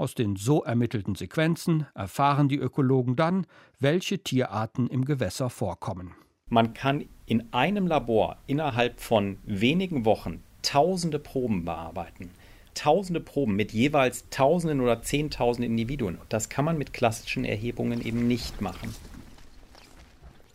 Aus 0.00 0.14
den 0.14 0.36
so 0.36 0.62
ermittelten 0.64 1.14
Sequenzen 1.14 1.86
erfahren 1.94 2.48
die 2.48 2.56
Ökologen 2.56 3.16
dann, 3.16 3.46
welche 3.80 4.18
Tierarten 4.18 4.86
im 4.86 5.04
Gewässer 5.04 5.50
vorkommen. 5.50 6.14
Man 6.48 6.72
kann 6.72 7.04
in 7.26 7.52
einem 7.52 7.86
Labor 7.86 8.38
innerhalb 8.46 8.98
von 8.98 9.36
wenigen 9.44 10.06
Wochen 10.06 10.42
tausende 10.62 11.18
Proben 11.18 11.66
bearbeiten. 11.66 12.30
Tausende 12.72 13.20
Proben 13.20 13.56
mit 13.56 13.72
jeweils 13.72 14.26
Tausenden 14.30 14.80
oder 14.80 15.02
Zehntausenden 15.02 15.70
Individuen. 15.70 16.16
Das 16.30 16.48
kann 16.48 16.64
man 16.64 16.78
mit 16.78 16.94
klassischen 16.94 17.44
Erhebungen 17.44 18.00
eben 18.00 18.26
nicht 18.26 18.62
machen. 18.62 18.94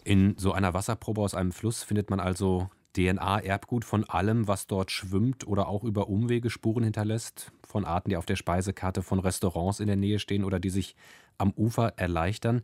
In 0.03 0.35
so 0.39 0.53
einer 0.53 0.73
Wasserprobe 0.73 1.21
aus 1.21 1.35
einem 1.35 1.51
Fluss 1.51 1.83
findet 1.83 2.09
man 2.09 2.19
also 2.19 2.71
DNA-Erbgut 2.95 3.85
von 3.85 4.03
allem, 4.05 4.47
was 4.47 4.67
dort 4.67 4.91
schwimmt 4.91 5.45
oder 5.47 5.67
auch 5.67 5.83
über 5.83 6.09
Umwege 6.09 6.49
Spuren 6.49 6.83
hinterlässt, 6.83 7.51
von 7.67 7.85
Arten, 7.85 8.09
die 8.09 8.17
auf 8.17 8.25
der 8.25 8.35
Speisekarte 8.35 9.03
von 9.03 9.19
Restaurants 9.19 9.79
in 9.79 9.87
der 9.87 9.95
Nähe 9.95 10.19
stehen 10.19 10.43
oder 10.43 10.59
die 10.59 10.69
sich 10.69 10.95
am 11.37 11.51
Ufer 11.51 11.93
erleichtern. 11.97 12.61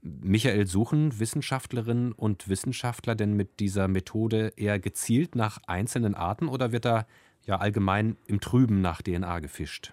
Michael, 0.00 0.66
suchen 0.66 1.18
Wissenschaftlerinnen 1.18 2.12
und 2.12 2.48
Wissenschaftler 2.48 3.14
denn 3.14 3.34
mit 3.34 3.60
dieser 3.60 3.88
Methode 3.88 4.52
eher 4.56 4.78
gezielt 4.78 5.34
nach 5.34 5.58
einzelnen 5.66 6.14
Arten 6.14 6.48
oder 6.48 6.72
wird 6.72 6.84
da 6.84 7.06
ja 7.44 7.58
allgemein 7.58 8.16
im 8.26 8.40
Trüben 8.40 8.80
nach 8.80 9.02
DNA 9.02 9.40
gefischt? 9.40 9.92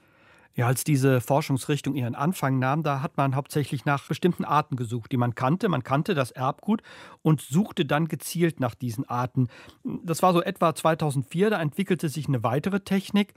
Ja, 0.58 0.68
als 0.68 0.86
diese 0.86 1.20
Forschungsrichtung 1.20 1.96
ihren 1.96 2.16
Anfang 2.16 2.60
nahm, 2.60 2.82
da 2.82 3.02
hat 3.02 3.18
man 3.18 3.36
hauptsächlich 3.36 3.84
nach 3.84 4.08
bestimmten 4.08 4.46
Arten 4.46 4.78
gesucht, 4.78 5.12
die 5.12 5.18
man 5.18 5.36
kannte. 5.36 5.68
Man 5.68 5.84
kannte 5.84 6.16
das 6.16 6.32
Erbgut 6.32 6.82
und 7.22 7.42
suchte 7.42 7.86
dann 7.86 8.08
gezielt 8.08 8.62
nach 8.62 8.74
diesen 8.74 9.04
Arten. 9.10 9.50
Das 9.84 10.24
war 10.24 10.32
so 10.32 10.42
etwa 10.42 10.74
2004, 10.74 11.50
da 11.50 11.62
entwickelte 11.62 12.08
sich 12.08 12.30
eine 12.30 12.42
weitere 12.44 12.80
Technik. 12.80 13.34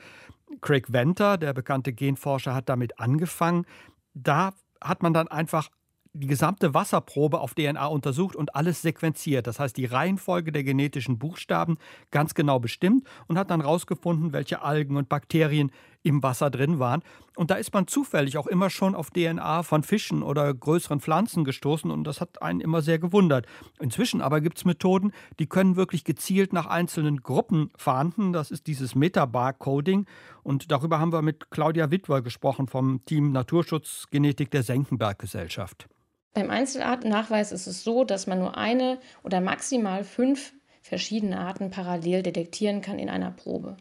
Craig 0.61 0.93
Venter, 0.93 1.39
der 1.39 1.53
bekannte 1.55 1.93
Genforscher, 1.93 2.55
hat 2.55 2.69
damit 2.69 3.01
angefangen. 3.01 3.67
Da 4.15 4.53
hat 4.81 5.03
man 5.03 5.13
dann 5.13 5.27
einfach 5.27 5.71
die 6.13 6.27
gesamte 6.27 6.75
Wasserprobe 6.75 7.41
auf 7.41 7.55
DNA 7.55 7.87
untersucht 7.87 8.37
und 8.37 8.55
alles 8.55 8.83
sequenziert. 8.83 9.47
Das 9.47 9.61
heißt, 9.61 9.77
die 9.77 9.85
Reihenfolge 9.85 10.53
der 10.53 10.65
genetischen 10.65 11.19
Buchstaben 11.19 11.79
ganz 12.11 12.35
genau 12.35 12.59
bestimmt 12.59 13.07
und 13.27 13.39
hat 13.39 13.51
dann 13.51 13.61
herausgefunden, 13.61 14.33
welche 14.33 14.63
Algen 14.63 14.97
und 14.97 15.09
Bakterien 15.09 15.71
im 16.03 16.23
Wasser 16.23 16.51
drin 16.51 16.79
waren. 16.79 17.03
Und 17.37 17.51
da 17.51 17.57
ist 17.57 17.73
man 17.73 17.87
zufällig 17.87 18.39
auch 18.39 18.47
immer 18.47 18.71
schon 18.71 18.95
auf 18.95 19.11
DNA 19.11 19.63
von 19.63 19.83
Fischen 19.83 20.23
oder 20.23 20.53
größeren 20.53 21.01
Pflanzen 21.01 21.45
gestoßen 21.45 21.91
und 21.91 22.05
das 22.05 22.21
hat 22.21 22.43
einen 22.43 22.61
immer 22.61 22.83
sehr 22.83 22.99
gewundert. 22.99 23.47
Inzwischen 23.81 24.21
aber 24.21 24.41
gibt 24.41 24.59
es 24.59 24.65
Methoden, 24.65 25.13
die 25.39 25.47
können 25.47 25.77
wirklich 25.77 26.05
gezielt 26.05 26.53
nach 26.53 26.67
einzelnen 26.67 27.23
Gruppen 27.23 27.71
fahnden. 27.77 28.33
Das 28.33 28.51
ist 28.51 28.67
dieses 28.67 28.95
Metabarcoding 28.95 30.07
und 30.43 30.71
darüber 30.71 30.99
haben 30.99 31.13
wir 31.13 31.23
mit 31.23 31.51
Claudia 31.51 31.91
Wittwer 31.91 32.23
gesprochen 32.23 32.67
vom 32.67 33.05
Team 33.05 33.33
Naturschutzgenetik 33.33 34.51
der 34.51 34.63
Senckenberg 34.63 35.19
Gesellschaft. 35.19 35.89
Beim 36.35 36.51
Einzelartennachweis 36.51 37.53
ist 37.53 37.67
es 37.67 37.83
so, 37.83 38.05
dass 38.05 38.27
man 38.27 38.39
nur 38.39 38.57
eine 38.57 38.99
oder 39.25 39.41
maximal 39.41 40.05
fünf 40.05 40.53
verschiedene 40.83 41.39
Arten 41.39 41.71
parallel 41.71 42.23
detektieren 42.23 42.81
kann 42.81 42.99
in 42.99 43.11
einer 43.11 43.31
Probe. 43.31 43.77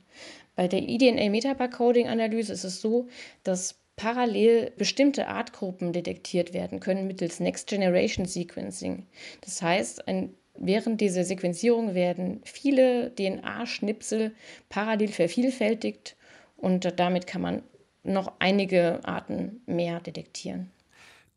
Bei 0.58 0.68
der 0.68 0.82
eDNA-Metabarcoding-Analyse 0.82 2.52
ist 2.52 2.64
es 2.64 2.82
so, 2.82 3.08
dass 3.44 3.80
parallel 3.96 4.72
bestimmte 4.76 5.28
Artgruppen 5.28 5.94
detektiert 5.94 6.54
werden 6.54 6.80
können 6.80 7.08
mittels 7.08 7.40
Next 7.40 7.68
Generation 7.68 8.26
Sequencing. 8.26 9.06
Das 9.42 9.62
heißt, 9.62 10.08
ein, 10.08 10.34
während 10.58 11.00
dieser 11.00 11.24
Sequenzierung 11.24 11.94
werden 11.94 12.42
viele 12.44 13.14
DNA-Schnipsel 13.16 14.34
parallel 14.68 15.10
vervielfältigt 15.10 16.16
und 16.58 16.92
damit 17.00 17.28
kann 17.28 17.42
man 17.42 17.64
noch 18.04 18.34
einige 18.40 19.00
Arten 19.04 19.62
mehr 19.68 20.00
detektieren. 20.00 20.72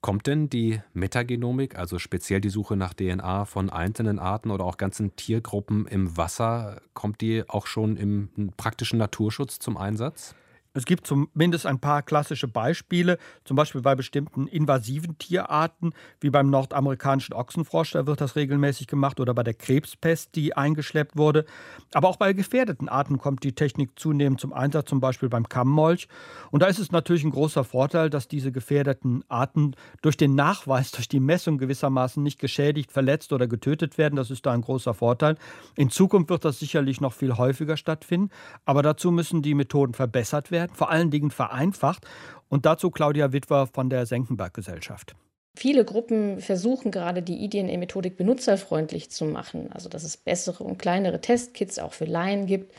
Kommt 0.00 0.26
denn 0.26 0.48
die 0.48 0.80
Metagenomik, 0.94 1.76
also 1.76 1.98
speziell 1.98 2.40
die 2.40 2.48
Suche 2.48 2.74
nach 2.74 2.94
DNA 2.94 3.44
von 3.44 3.68
einzelnen 3.68 4.18
Arten 4.18 4.50
oder 4.50 4.64
auch 4.64 4.78
ganzen 4.78 5.14
Tiergruppen 5.14 5.86
im 5.86 6.16
Wasser, 6.16 6.80
kommt 6.94 7.20
die 7.20 7.46
auch 7.46 7.66
schon 7.66 7.98
im 7.98 8.30
praktischen 8.56 8.98
Naturschutz 8.98 9.58
zum 9.58 9.76
Einsatz? 9.76 10.34
Es 10.72 10.84
gibt 10.84 11.04
zumindest 11.04 11.66
ein 11.66 11.80
paar 11.80 12.02
klassische 12.02 12.46
Beispiele, 12.46 13.18
zum 13.44 13.56
Beispiel 13.56 13.80
bei 13.80 13.96
bestimmten 13.96 14.46
invasiven 14.46 15.18
Tierarten, 15.18 15.92
wie 16.20 16.30
beim 16.30 16.48
nordamerikanischen 16.48 17.34
Ochsenfrosch, 17.34 17.92
da 17.92 18.06
wird 18.06 18.20
das 18.20 18.36
regelmäßig 18.36 18.86
gemacht, 18.86 19.18
oder 19.18 19.34
bei 19.34 19.42
der 19.42 19.54
Krebspest, 19.54 20.36
die 20.36 20.56
eingeschleppt 20.56 21.16
wurde. 21.16 21.44
Aber 21.92 22.08
auch 22.08 22.16
bei 22.16 22.32
gefährdeten 22.32 22.88
Arten 22.88 23.18
kommt 23.18 23.42
die 23.42 23.54
Technik 23.54 23.98
zunehmend 23.98 24.40
zum 24.40 24.52
Einsatz, 24.52 24.88
zum 24.88 25.00
Beispiel 25.00 25.28
beim 25.28 25.48
Kammmolch. 25.48 26.06
Und 26.52 26.62
da 26.62 26.66
ist 26.66 26.78
es 26.78 26.92
natürlich 26.92 27.24
ein 27.24 27.32
großer 27.32 27.64
Vorteil, 27.64 28.08
dass 28.08 28.28
diese 28.28 28.52
gefährdeten 28.52 29.24
Arten 29.28 29.74
durch 30.02 30.16
den 30.16 30.36
Nachweis, 30.36 30.92
durch 30.92 31.08
die 31.08 31.20
Messung 31.20 31.58
gewissermaßen 31.58 32.22
nicht 32.22 32.38
geschädigt, 32.38 32.92
verletzt 32.92 33.32
oder 33.32 33.48
getötet 33.48 33.98
werden. 33.98 34.14
Das 34.14 34.30
ist 34.30 34.46
da 34.46 34.52
ein 34.52 34.62
großer 34.62 34.94
Vorteil. 34.94 35.36
In 35.74 35.90
Zukunft 35.90 36.30
wird 36.30 36.44
das 36.44 36.60
sicherlich 36.60 37.00
noch 37.00 37.12
viel 37.12 37.36
häufiger 37.36 37.76
stattfinden, 37.76 38.30
aber 38.64 38.82
dazu 38.82 39.10
müssen 39.10 39.42
die 39.42 39.54
Methoden 39.54 39.94
verbessert 39.94 40.52
werden 40.52 40.59
werden, 40.60 40.74
vor 40.74 40.90
allen 40.90 41.10
Dingen 41.10 41.30
vereinfacht. 41.30 42.06
Und 42.48 42.66
dazu 42.66 42.90
Claudia 42.90 43.32
Witwer 43.32 43.66
von 43.66 43.90
der 43.90 44.06
Senckenberg 44.06 44.54
Gesellschaft. 44.54 45.14
Viele 45.56 45.84
Gruppen 45.84 46.40
versuchen 46.40 46.90
gerade 46.90 47.22
die 47.22 47.44
eDNA-Methodik 47.44 48.16
benutzerfreundlich 48.16 49.10
zu 49.10 49.24
machen, 49.24 49.72
also 49.72 49.88
dass 49.88 50.04
es 50.04 50.16
bessere 50.16 50.62
und 50.64 50.78
kleinere 50.78 51.20
Testkits 51.20 51.78
auch 51.78 51.92
für 51.92 52.04
Laien 52.04 52.46
gibt, 52.46 52.72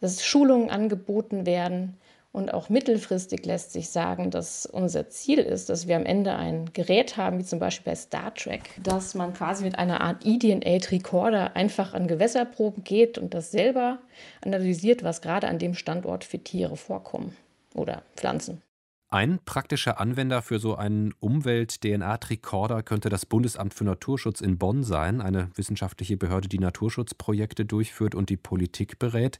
dass 0.00 0.24
Schulungen 0.24 0.70
angeboten 0.70 1.46
werden 1.46 1.96
und 2.32 2.52
auch 2.52 2.68
mittelfristig 2.68 3.46
lässt 3.46 3.72
sich 3.72 3.88
sagen, 3.88 4.30
dass 4.30 4.66
unser 4.66 5.08
Ziel 5.08 5.38
ist, 5.38 5.70
dass 5.70 5.86
wir 5.86 5.96
am 5.96 6.04
Ende 6.04 6.34
ein 6.34 6.72
Gerät 6.72 7.16
haben, 7.16 7.38
wie 7.38 7.44
zum 7.44 7.58
Beispiel 7.58 7.92
bei 7.92 7.96
Star 7.96 8.34
Trek, 8.34 8.62
dass 8.82 9.14
man 9.14 9.32
quasi 9.32 9.64
mit 9.64 9.78
einer 9.78 10.00
Art 10.00 10.24
eDNA-Recorder 10.26 11.56
einfach 11.56 11.94
an 11.94 12.06
Gewässerproben 12.06 12.84
geht 12.84 13.16
und 13.16 13.32
das 13.32 13.50
selber 13.50 13.98
analysiert, 14.42 15.02
was 15.02 15.22
gerade 15.22 15.48
an 15.48 15.58
dem 15.58 15.74
Standort 15.74 16.24
für 16.24 16.38
Tiere 16.38 16.76
vorkommen 16.76 17.36
oder 17.74 18.02
Pflanzen. 18.16 18.62
Ein 19.08 19.38
praktischer 19.44 20.00
Anwender 20.00 20.42
für 20.42 20.58
so 20.58 20.74
einen 20.74 21.14
Umwelt-DNA-Tricorder 21.20 22.82
könnte 22.82 23.08
das 23.08 23.24
Bundesamt 23.24 23.72
für 23.72 23.84
Naturschutz 23.84 24.40
in 24.40 24.58
Bonn 24.58 24.82
sein, 24.82 25.20
eine 25.20 25.48
wissenschaftliche 25.54 26.16
Behörde, 26.16 26.48
die 26.48 26.58
Naturschutzprojekte 26.58 27.64
durchführt 27.64 28.16
und 28.16 28.30
die 28.30 28.36
Politik 28.36 28.98
berät. 28.98 29.38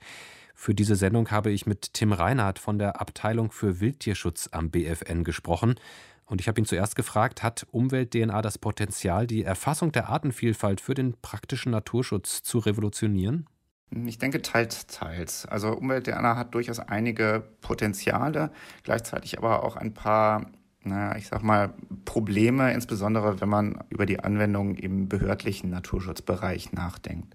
Für 0.54 0.72
diese 0.72 0.94
Sendung 0.94 1.32
habe 1.32 1.50
ich 1.50 1.66
mit 1.66 1.94
Tim 1.94 2.12
Reinhardt 2.12 2.60
von 2.60 2.78
der 2.78 3.00
Abteilung 3.00 3.50
für 3.50 3.80
Wildtierschutz 3.80 4.50
am 4.52 4.70
BFN 4.70 5.24
gesprochen. 5.24 5.74
Und 6.26 6.40
ich 6.40 6.46
habe 6.46 6.60
ihn 6.60 6.64
zuerst 6.64 6.94
gefragt, 6.94 7.42
hat 7.42 7.66
Umwelt-DNA 7.72 8.42
das 8.42 8.58
Potenzial, 8.58 9.26
die 9.26 9.42
Erfassung 9.42 9.90
der 9.90 10.08
Artenvielfalt 10.08 10.80
für 10.80 10.94
den 10.94 11.14
praktischen 11.20 11.72
Naturschutz 11.72 12.44
zu 12.44 12.58
revolutionieren? 12.58 13.48
Ich 13.90 14.18
denke 14.18 14.42
teils, 14.42 14.86
teils. 14.86 15.46
Also 15.46 15.68
Umwelt-DNA 15.72 16.36
hat 16.36 16.54
durchaus 16.54 16.80
einige 16.80 17.44
Potenziale, 17.60 18.50
gleichzeitig 18.82 19.38
aber 19.38 19.62
auch 19.62 19.76
ein 19.76 19.94
paar, 19.94 20.50
naja, 20.82 21.16
ich 21.16 21.28
sag 21.28 21.42
mal, 21.42 21.72
Probleme, 22.04 22.72
insbesondere 22.72 23.40
wenn 23.40 23.48
man 23.48 23.84
über 23.88 24.04
die 24.04 24.20
Anwendung 24.20 24.74
im 24.74 25.08
behördlichen 25.08 25.70
Naturschutzbereich 25.70 26.72
nachdenkt. 26.72 27.34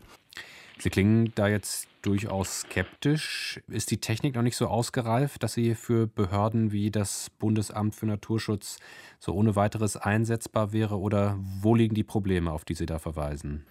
Sie 0.78 0.90
klingen 0.90 1.32
da 1.36 1.48
jetzt 1.48 1.88
durchaus 2.02 2.62
skeptisch. 2.62 3.62
Ist 3.68 3.92
die 3.92 4.02
Technik 4.02 4.34
noch 4.34 4.42
nicht 4.42 4.58
so 4.58 4.68
ausgereift, 4.68 5.44
dass 5.44 5.54
sie 5.54 5.76
für 5.76 6.08
Behörden 6.08 6.72
wie 6.72 6.90
das 6.90 7.30
Bundesamt 7.38 7.94
für 7.94 8.08
Naturschutz 8.08 8.78
so 9.20 9.34
ohne 9.34 9.56
weiteres 9.56 9.96
einsetzbar 9.96 10.74
wäre? 10.74 11.00
Oder 11.00 11.38
wo 11.40 11.76
liegen 11.76 11.94
die 11.94 12.04
Probleme, 12.04 12.52
auf 12.52 12.66
die 12.66 12.74
Sie 12.74 12.88
da 12.88 12.98
verweisen? 12.98 13.64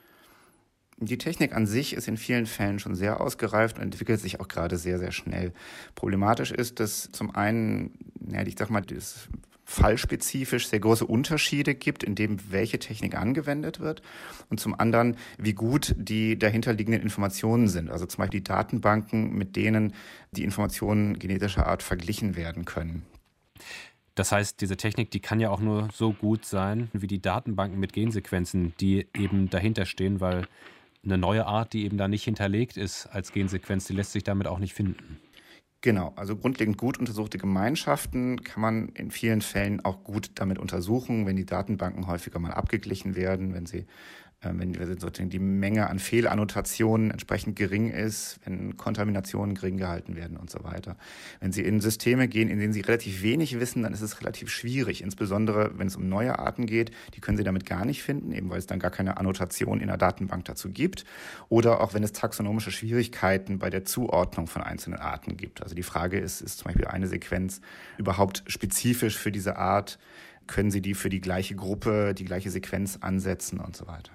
Die 1.02 1.16
Technik 1.16 1.54
an 1.54 1.66
sich 1.66 1.95
ist 1.95 2.09
in 2.09 2.19
vielen 2.19 2.45
Fällen 2.45 2.78
schon 2.78 2.95
sehr 2.95 3.23
ausgereift 3.23 3.78
und 3.78 3.85
entwickelt 3.85 4.21
sich 4.21 4.38
auch 4.38 4.49
gerade 4.49 4.76
sehr, 4.76 4.99
sehr 4.99 5.12
schnell. 5.12 5.52
Problematisch 5.95 6.50
ist, 6.50 6.78
dass 6.78 7.11
zum 7.11 7.35
einen, 7.35 7.92
ja, 8.30 8.42
ich 8.42 8.54
sag 8.59 8.69
mal, 8.69 8.83
das 8.83 9.28
fallspezifisch 9.64 10.66
sehr 10.66 10.80
große 10.80 11.07
Unterschiede 11.07 11.75
gibt, 11.75 12.02
in 12.02 12.16
dem 12.16 12.38
welche 12.50 12.78
Technik 12.78 13.16
angewendet 13.16 13.80
wird 13.80 14.02
und 14.50 14.61
zum 14.61 14.78
anderen, 14.78 15.16
wie 15.38 15.54
gut 15.54 15.95
die 15.97 16.38
dahinterliegenden 16.38 17.00
Informationen 17.00 17.69
sind. 17.69 17.88
Also 17.88 18.04
zum 18.04 18.19
Beispiel 18.19 18.40
die 18.40 18.45
Datenbanken, 18.45 19.33
mit 19.33 19.57
denen 19.57 19.95
die 20.33 20.45
Informationen 20.45 21.19
genetischer 21.19 21.66
Art 21.66 21.83
verglichen 21.83 22.37
werden 22.37 22.66
können. 22.66 23.07
Das 24.16 24.33
heißt, 24.33 24.61
diese 24.61 24.76
Technik, 24.76 25.12
die 25.12 25.21
kann 25.21 25.40
ja 25.40 25.50
auch 25.50 25.61
nur 25.61 25.88
so 25.95 26.12
gut 26.12 26.45
sein 26.45 26.90
wie 26.92 27.07
die 27.07 27.23
Datenbanken 27.23 27.78
mit 27.78 27.92
Gensequenzen, 27.92 28.75
die 28.80 29.07
eben 29.16 29.49
dahinter 29.49 29.87
stehen, 29.87 30.21
weil 30.21 30.47
eine 31.04 31.19
neue 31.19 31.47
Art, 31.47 31.73
die 31.73 31.85
eben 31.85 31.97
da 31.97 32.09
nicht 32.09 32.25
hinterlegt 32.25 32.76
ist 32.76 33.07
als 33.07 33.33
Gensequenz, 33.33 33.87
die 33.87 33.95
lässt 33.95 34.12
sich 34.12 34.25
damit 34.25 34.47
auch 34.47 34.59
nicht 34.59 34.75
finden. 34.75 35.21
Genau, 35.83 36.12
also 36.16 36.37
grundlegend 36.37 36.76
gut 36.76 36.99
untersuchte 36.99 37.38
Gemeinschaften 37.38 38.42
kann 38.45 38.61
man 38.61 38.88
in 38.90 39.11
vielen 39.11 39.40
Fällen 39.40 39.83
auch 39.83 40.04
gut 40.04 40.33
damit 40.35 40.59
untersuchen, 40.59 41.25
wenn 41.25 41.37
die 41.37 41.47
Datenbanken 41.47 42.07
häufiger 42.07 42.38
mal 42.38 42.52
abgeglichen 42.52 43.16
werden, 43.16 43.54
wenn 43.54 43.64
sie 43.64 43.87
äh, 44.43 44.51
wenn 44.55 45.31
die 45.31 45.39
Menge 45.39 45.91
an 45.91 45.99
Fehlannotationen 45.99 47.11
entsprechend 47.11 47.57
gering 47.57 47.91
ist, 47.91 48.41
wenn 48.45 48.77
Kontaminationen 48.77 49.55
gering 49.55 49.77
gehalten 49.77 50.17
werden 50.17 50.37
und 50.37 50.51
so 50.51 50.65
weiter. 50.65 50.97
Wenn 51.41 51.53
Sie 51.53 51.63
in 51.63 51.81
Systeme 51.81 52.27
gehen, 52.27 52.49
in 52.49 52.59
denen 52.59 52.73
Sie 52.73 52.81
relativ 52.81 53.23
wenig 53.23 53.61
wissen, 53.61 53.83
dann 53.83 53.93
ist 53.93 54.01
es 54.01 54.21
relativ 54.21 54.49
schwierig, 54.49 55.03
insbesondere 55.03 55.79
wenn 55.79 55.89
es 55.89 55.97
um 55.97 56.09
neue 56.09 56.39
Arten 56.39 56.67
geht. 56.67 56.91
Die 57.15 57.21
können 57.21 57.37
Sie 57.37 57.45
damit 57.45 57.67
gar 57.67 57.85
nicht 57.85 58.03
finden, 58.03 58.33
eben 58.33 58.49
weil 58.49 58.59
es 58.59 58.67
dann 58.67 58.79
gar 58.79 58.91
keine 58.91 59.19
Annotation 59.19 59.81
in 59.81 59.89
der 59.89 59.99
Datenbank 59.99 60.47
dazu 60.47 60.71
gibt. 60.71 61.05
Oder 61.49 61.81
auch 61.81 61.93
wenn 61.93 62.03
es 62.03 62.13
taxonomische 62.13 62.71
Schwierigkeiten 62.71 63.59
bei 63.59 63.69
der 63.69 63.85
Zuordnung 63.85 64.47
von 64.47 64.63
einzelnen 64.63 64.99
Arten 64.99 65.37
gibt. 65.37 65.63
Also 65.63 65.75
die 65.75 65.83
Frage 65.83 66.19
ist, 66.19 66.41
ist 66.41 66.59
zum 66.59 66.67
Beispiel 66.67 66.87
eine 66.87 67.09
Sequenz 67.09 67.61
überhaupt 67.99 68.43
spezifisch 68.47 69.19
für 69.19 69.33
diese 69.33 69.57
Art? 69.57 69.99
können 70.47 70.73
Sie 70.73 70.83
die 70.83 70.95
für 70.95 71.11
die 71.11 71.21
gleiche 71.21 71.55
Gruppe, 71.55 72.13
die 72.13 72.25
gleiche 72.25 72.51
Sequenz 72.51 72.99
ansetzen 73.01 73.61
und 73.61 73.77
so 73.77 73.87
weiter. 73.87 74.11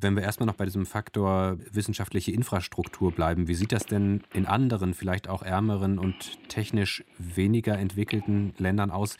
Wenn 0.00 0.14
wir 0.16 0.22
erstmal 0.22 0.46
noch 0.46 0.54
bei 0.54 0.64
diesem 0.64 0.86
Faktor 0.86 1.58
wissenschaftliche 1.72 2.32
Infrastruktur 2.32 3.12
bleiben, 3.12 3.48
wie 3.48 3.54
sieht 3.54 3.72
das 3.72 3.86
denn 3.86 4.22
in 4.32 4.46
anderen, 4.46 4.94
vielleicht 4.94 5.28
auch 5.28 5.42
ärmeren 5.42 5.98
und 5.98 6.38
technisch 6.48 7.04
weniger 7.18 7.78
entwickelten 7.78 8.54
Ländern 8.58 8.90
aus, 8.90 9.16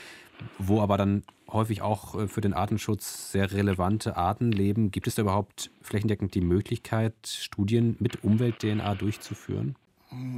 wo 0.58 0.80
aber 0.80 0.96
dann 0.96 1.24
häufig 1.50 1.82
auch 1.82 2.14
äh, 2.14 2.28
für 2.28 2.40
den 2.40 2.54
Artenschutz 2.54 3.32
sehr 3.32 3.52
relevante 3.52 4.16
Arten 4.16 4.52
leben? 4.52 4.90
Gibt 4.90 5.06
es 5.06 5.14
da 5.14 5.22
überhaupt 5.22 5.70
flächendeckend 5.82 6.34
die 6.34 6.40
Möglichkeit, 6.40 7.14
Studien 7.26 7.96
mit 7.98 8.22
Umwelt-DNA 8.22 8.94
durchzuführen? 8.94 9.76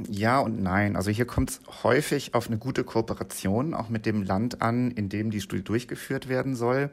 Ja 0.09 0.39
und 0.39 0.61
nein. 0.61 0.97
Also 0.97 1.11
hier 1.11 1.25
kommt 1.25 1.51
es 1.51 1.61
häufig 1.83 2.33
auf 2.33 2.47
eine 2.47 2.57
gute 2.57 2.83
Kooperation 2.83 3.73
auch 3.73 3.87
mit 3.87 4.05
dem 4.05 4.21
Land 4.23 4.61
an, 4.61 4.91
in 4.91 5.07
dem 5.07 5.31
die 5.31 5.39
Studie 5.39 5.63
durchgeführt 5.63 6.27
werden 6.27 6.55
soll. 6.55 6.89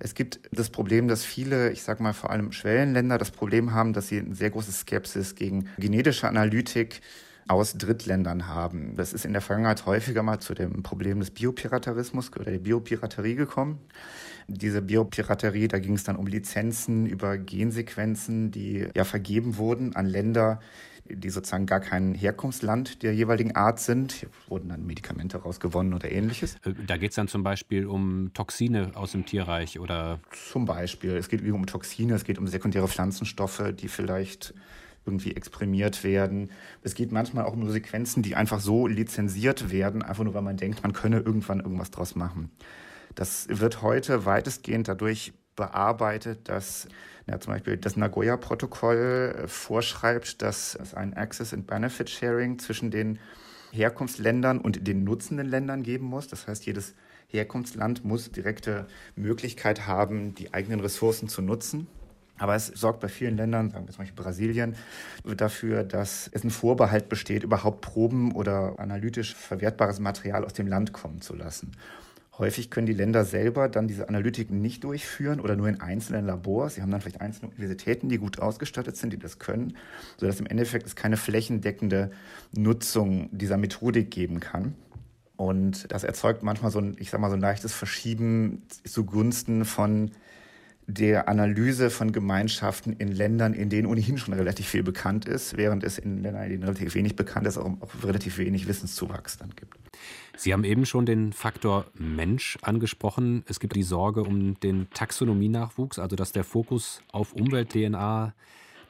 Es 0.00 0.14
gibt 0.14 0.40
das 0.50 0.70
Problem, 0.70 1.06
dass 1.06 1.24
viele, 1.24 1.70
ich 1.70 1.84
sage 1.84 2.02
mal 2.02 2.14
vor 2.14 2.30
allem 2.30 2.50
Schwellenländer, 2.50 3.18
das 3.18 3.30
Problem 3.30 3.72
haben, 3.72 3.92
dass 3.92 4.08
sie 4.08 4.18
eine 4.18 4.34
sehr 4.34 4.50
große 4.50 4.72
Skepsis 4.72 5.36
gegen 5.36 5.68
genetische 5.78 6.26
Analytik 6.26 7.00
aus 7.46 7.74
Drittländern 7.74 8.48
haben. 8.48 8.96
Das 8.96 9.12
ist 9.12 9.24
in 9.24 9.32
der 9.32 9.42
Vergangenheit 9.42 9.86
häufiger 9.86 10.24
mal 10.24 10.40
zu 10.40 10.54
dem 10.54 10.82
Problem 10.82 11.20
des 11.20 11.30
Biopiraterismus 11.30 12.32
oder 12.32 12.50
der 12.50 12.58
Biopiraterie 12.58 13.36
gekommen. 13.36 13.78
Diese 14.48 14.82
Biopiraterie, 14.82 15.68
da 15.68 15.78
ging 15.78 15.94
es 15.94 16.02
dann 16.02 16.16
um 16.16 16.26
Lizenzen 16.26 17.06
über 17.06 17.38
Gensequenzen, 17.38 18.50
die 18.50 18.88
ja 18.96 19.04
vergeben 19.04 19.58
wurden 19.58 19.94
an 19.94 20.06
Länder, 20.06 20.60
die 21.08 21.30
sozusagen 21.30 21.66
gar 21.66 21.80
kein 21.80 22.14
Herkunftsland 22.14 23.02
der 23.02 23.14
jeweiligen 23.14 23.54
Art 23.54 23.80
sind. 23.80 24.12
Hier 24.12 24.28
wurden 24.48 24.68
dann 24.68 24.86
Medikamente 24.86 25.38
rausgewonnen 25.38 25.94
oder 25.94 26.10
ähnliches. 26.10 26.56
Äh, 26.64 26.72
da 26.86 26.96
geht 26.96 27.10
es 27.10 27.16
dann 27.16 27.28
zum 27.28 27.42
Beispiel 27.42 27.86
um 27.86 28.30
Toxine 28.34 28.92
aus 28.94 29.12
dem 29.12 29.26
Tierreich 29.26 29.78
oder? 29.78 30.20
Zum 30.50 30.64
Beispiel. 30.64 31.16
Es 31.16 31.28
geht 31.28 31.46
um 31.48 31.66
Toxine, 31.66 32.14
es 32.14 32.24
geht 32.24 32.38
um 32.38 32.46
sekundäre 32.46 32.88
Pflanzenstoffe, 32.88 33.72
die 33.74 33.88
vielleicht 33.88 34.54
irgendwie 35.06 35.36
exprimiert 35.36 36.04
werden. 36.04 36.50
Es 36.82 36.94
geht 36.94 37.12
manchmal 37.12 37.44
auch 37.44 37.52
um 37.52 37.70
Sequenzen, 37.70 38.22
die 38.22 38.34
einfach 38.34 38.60
so 38.60 38.86
lizenziert 38.86 39.70
werden, 39.70 40.02
einfach 40.02 40.24
nur 40.24 40.34
weil 40.34 40.42
man 40.42 40.56
denkt, 40.56 40.82
man 40.82 40.92
könne 40.92 41.20
irgendwann 41.20 41.60
irgendwas 41.60 41.90
draus 41.90 42.16
machen. 42.16 42.50
Das 43.14 43.46
wird 43.48 43.82
heute 43.82 44.26
weitestgehend 44.26 44.88
dadurch 44.88 45.32
bearbeitet, 45.56 46.48
dass 46.48 46.86
ja, 47.26 47.40
zum 47.40 47.54
Beispiel 47.54 47.76
das 47.76 47.96
Nagoya-Protokoll 47.96 49.34
äh, 49.44 49.48
vorschreibt, 49.48 50.42
dass 50.42 50.76
es 50.76 50.94
ein 50.94 51.14
Access 51.14 51.52
and 51.52 51.66
Benefit 51.66 52.08
Sharing 52.08 52.58
zwischen 52.58 52.90
den 52.90 53.18
Herkunftsländern 53.72 54.60
und 54.60 54.86
den 54.86 55.04
nutzenden 55.04 55.48
Ländern 55.48 55.82
geben 55.82 56.06
muss. 56.06 56.28
Das 56.28 56.46
heißt, 56.46 56.66
jedes 56.66 56.94
Herkunftsland 57.28 58.04
muss 58.04 58.30
direkte 58.30 58.86
Möglichkeit 59.16 59.86
haben, 59.86 60.34
die 60.34 60.54
eigenen 60.54 60.80
Ressourcen 60.80 61.28
zu 61.28 61.42
nutzen. 61.42 61.88
Aber 62.38 62.54
es 62.54 62.66
sorgt 62.66 63.00
bei 63.00 63.08
vielen 63.08 63.36
Ländern, 63.36 63.70
sagen 63.70 63.86
wir 63.86 63.92
zum 63.92 64.04
Beispiel 64.04 64.22
Brasilien, 64.22 64.76
dafür, 65.24 65.84
dass 65.84 66.28
es 66.32 66.44
ein 66.44 66.50
Vorbehalt 66.50 67.08
besteht, 67.08 67.42
überhaupt 67.42 67.80
Proben 67.80 68.32
oder 68.32 68.78
analytisch 68.78 69.34
verwertbares 69.34 70.00
Material 70.00 70.44
aus 70.44 70.52
dem 70.52 70.66
Land 70.66 70.92
kommen 70.92 71.22
zu 71.22 71.34
lassen. 71.34 71.72
Häufig 72.38 72.70
können 72.70 72.86
die 72.86 72.92
Länder 72.92 73.24
selber 73.24 73.68
dann 73.68 73.88
diese 73.88 74.10
Analytiken 74.10 74.60
nicht 74.60 74.84
durchführen 74.84 75.40
oder 75.40 75.56
nur 75.56 75.68
in 75.68 75.80
einzelnen 75.80 76.26
Labors. 76.26 76.74
Sie 76.74 76.82
haben 76.82 76.90
dann 76.90 77.00
vielleicht 77.00 77.22
einzelne 77.22 77.50
Universitäten, 77.50 78.10
die 78.10 78.18
gut 78.18 78.40
ausgestattet 78.40 78.96
sind, 78.96 79.14
die 79.14 79.18
das 79.18 79.38
können, 79.38 79.76
sodass 80.18 80.38
im 80.38 80.46
Endeffekt 80.46 80.86
es 80.86 80.96
keine 80.96 81.16
flächendeckende 81.16 82.10
Nutzung 82.52 83.30
dieser 83.32 83.56
Methodik 83.56 84.10
geben 84.10 84.40
kann. 84.40 84.74
Und 85.36 85.90
das 85.92 86.04
erzeugt 86.04 86.42
manchmal 86.42 86.70
so 86.70 86.78
ein, 86.78 86.96
ich 86.98 87.10
sag 87.10 87.20
mal, 87.20 87.30
so 87.30 87.36
ein 87.36 87.40
leichtes 87.40 87.72
Verschieben 87.72 88.62
zugunsten 88.84 89.64
von 89.64 90.10
der 90.86 91.28
Analyse 91.28 91.90
von 91.90 92.12
Gemeinschaften 92.12 92.92
in 92.92 93.08
Ländern, 93.08 93.54
in 93.54 93.70
denen 93.70 93.86
ohnehin 93.86 94.18
schon 94.18 94.34
relativ 94.34 94.68
viel 94.68 94.82
bekannt 94.82 95.26
ist, 95.26 95.56
während 95.56 95.84
es 95.84 95.98
in 95.98 96.22
Ländern, 96.22 96.44
in 96.44 96.50
denen 96.50 96.62
relativ 96.64 96.94
wenig 96.94 97.16
bekannt 97.16 97.46
ist, 97.46 97.58
auch, 97.58 97.66
auch 97.80 98.04
relativ 98.04 98.38
wenig 98.38 98.68
Wissenszuwachs 98.68 99.38
dann 99.38 99.50
gibt. 99.56 99.85
Sie 100.36 100.52
haben 100.52 100.64
eben 100.64 100.86
schon 100.86 101.06
den 101.06 101.32
Faktor 101.32 101.86
Mensch 101.94 102.58
angesprochen. 102.62 103.44
Es 103.48 103.60
gibt 103.60 103.74
die 103.74 103.82
Sorge 103.82 104.22
um 104.22 104.60
den 104.60 104.88
Taxonomienachwuchs, 104.90 105.98
also 105.98 106.16
dass 106.16 106.32
der 106.32 106.44
Fokus 106.44 107.00
auf 107.12 107.32
Umwelt-DNA 107.32 108.34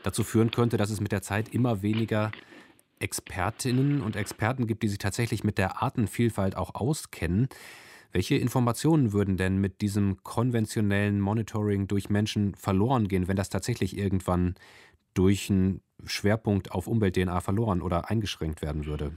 dazu 0.02 0.24
führen 0.24 0.50
könnte, 0.50 0.76
dass 0.76 0.90
es 0.90 1.00
mit 1.00 1.12
der 1.12 1.22
Zeit 1.22 1.48
immer 1.48 1.82
weniger 1.82 2.32
Expertinnen 2.98 4.00
und 4.00 4.16
Experten 4.16 4.66
gibt, 4.66 4.82
die 4.82 4.88
sich 4.88 4.98
tatsächlich 4.98 5.44
mit 5.44 5.58
der 5.58 5.82
Artenvielfalt 5.82 6.56
auch 6.56 6.74
auskennen. 6.74 7.48
Welche 8.12 8.36
Informationen 8.36 9.12
würden 9.12 9.36
denn 9.36 9.58
mit 9.58 9.82
diesem 9.82 10.22
konventionellen 10.22 11.20
Monitoring 11.20 11.86
durch 11.86 12.08
Menschen 12.08 12.54
verloren 12.54 13.08
gehen, 13.08 13.28
wenn 13.28 13.36
das 13.36 13.50
tatsächlich 13.50 13.96
irgendwann 13.96 14.54
durch 15.12 15.50
einen 15.50 15.82
Schwerpunkt 16.04 16.72
auf 16.72 16.86
Umwelt-DNA 16.86 17.40
verloren 17.40 17.82
oder 17.82 18.08
eingeschränkt 18.08 18.62
werden 18.62 18.86
würde? 18.86 19.12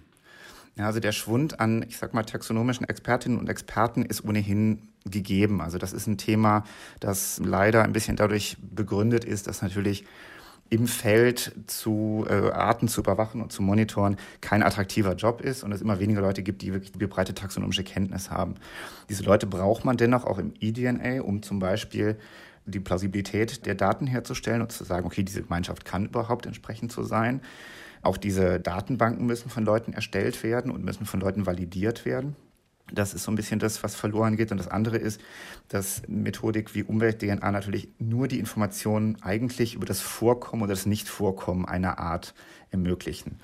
Ja, 0.80 0.86
also 0.86 1.02
der 1.02 1.12
Schwund 1.12 1.60
an, 1.60 1.84
ich 1.89 1.98
sag 1.98 2.13
mal, 2.13 2.24
taxonomischen 2.24 2.88
Expertinnen 2.88 3.38
und 3.38 3.50
Experten 3.50 4.06
ist 4.06 4.24
ohnehin 4.24 4.88
gegeben. 5.04 5.60
Also 5.60 5.78
das 5.78 5.92
ist 5.92 6.08
ein 6.08 6.18
Thema, 6.18 6.63
das 7.02 7.42
leider 7.44 7.84
ein 7.84 7.92
bisschen 7.92 8.15
dadurch 8.15 8.56
begründet 8.62 9.26
ist, 9.26 9.48
dass 9.48 9.62
natürlich 9.62 10.06
im 10.70 10.88
Feld 10.88 11.52
zu 11.68 12.26
äh, 12.30 12.52
Arten 12.52 12.88
zu 12.88 13.02
überwachen 13.02 13.42
und 13.42 13.52
zu 13.52 13.62
monitoren 13.62 14.15
kein 14.39 14.63
attraktiver 14.63 15.15
Job 15.15 15.42
ist 15.42 15.65
und 15.65 15.74
es 15.74 15.82
immer 15.82 16.00
weniger 16.00 16.22
Leute 16.22 16.44
gibt, 16.44 16.62
die 16.62 16.72
wirklich 16.72 16.94
breite 17.10 17.34
taxonomische 17.34 17.84
Kenntnis 17.84 18.32
haben. 18.32 18.56
Diese 19.10 19.24
Leute 19.24 19.48
braucht 19.48 19.84
man 19.84 19.98
dennoch 19.98 20.24
auch 20.24 20.38
im 20.38 20.54
eDNA, 20.62 21.24
um 21.24 21.44
zum 21.44 21.60
Beispiel 21.60 22.18
die 22.65 22.80
Plausibilität 22.80 23.65
der 23.65 23.76
Daten 23.76 24.08
herzustellen 24.08 24.62
und 24.62 24.72
zu 24.72 24.86
sagen, 24.86 25.06
okay, 25.06 25.24
diese 25.24 25.42
Gemeinschaft 25.42 25.84
kann 25.84 26.06
überhaupt 26.06 26.46
entsprechend 26.46 26.94
so 26.94 27.04
sein. 27.04 27.42
Auch 28.02 28.18
diese 28.18 28.60
Datenbanken 28.60 29.26
müssen 29.26 29.50
von 29.50 29.66
Leuten 29.66 29.94
erstellt 29.94 30.44
werden 30.44 30.72
und 30.72 30.84
müssen 30.84 31.06
von 31.06 31.20
Leuten 31.20 31.46
validiert 31.46 32.06
werden. 32.06 32.36
Das 32.92 33.14
ist 33.14 33.24
so 33.24 33.32
ein 33.32 33.36
bisschen 33.36 33.60
das, 33.60 33.84
was 33.84 33.96
verloren 33.96 34.36
geht. 34.36 34.52
Und 34.52 34.58
das 34.58 34.68
andere 34.68 34.98
ist, 34.98 35.22
dass 35.68 36.02
Methodik 36.08 36.74
wie 36.74 36.84
Umwelt-DNA 36.84 37.52
natürlich 37.52 37.90
nur 38.00 38.28
die 38.28 38.40
Informationen 38.40 39.18
eigentlich 39.22 39.76
über 39.76 39.86
das 39.86 40.02
Vorkommen 40.02 40.64
oder 40.64 40.74
das 40.74 40.86
Nichtvorkommen 40.86 41.66
einer 41.66 42.00
Art 42.00 42.34
ermöglichen 42.72 43.40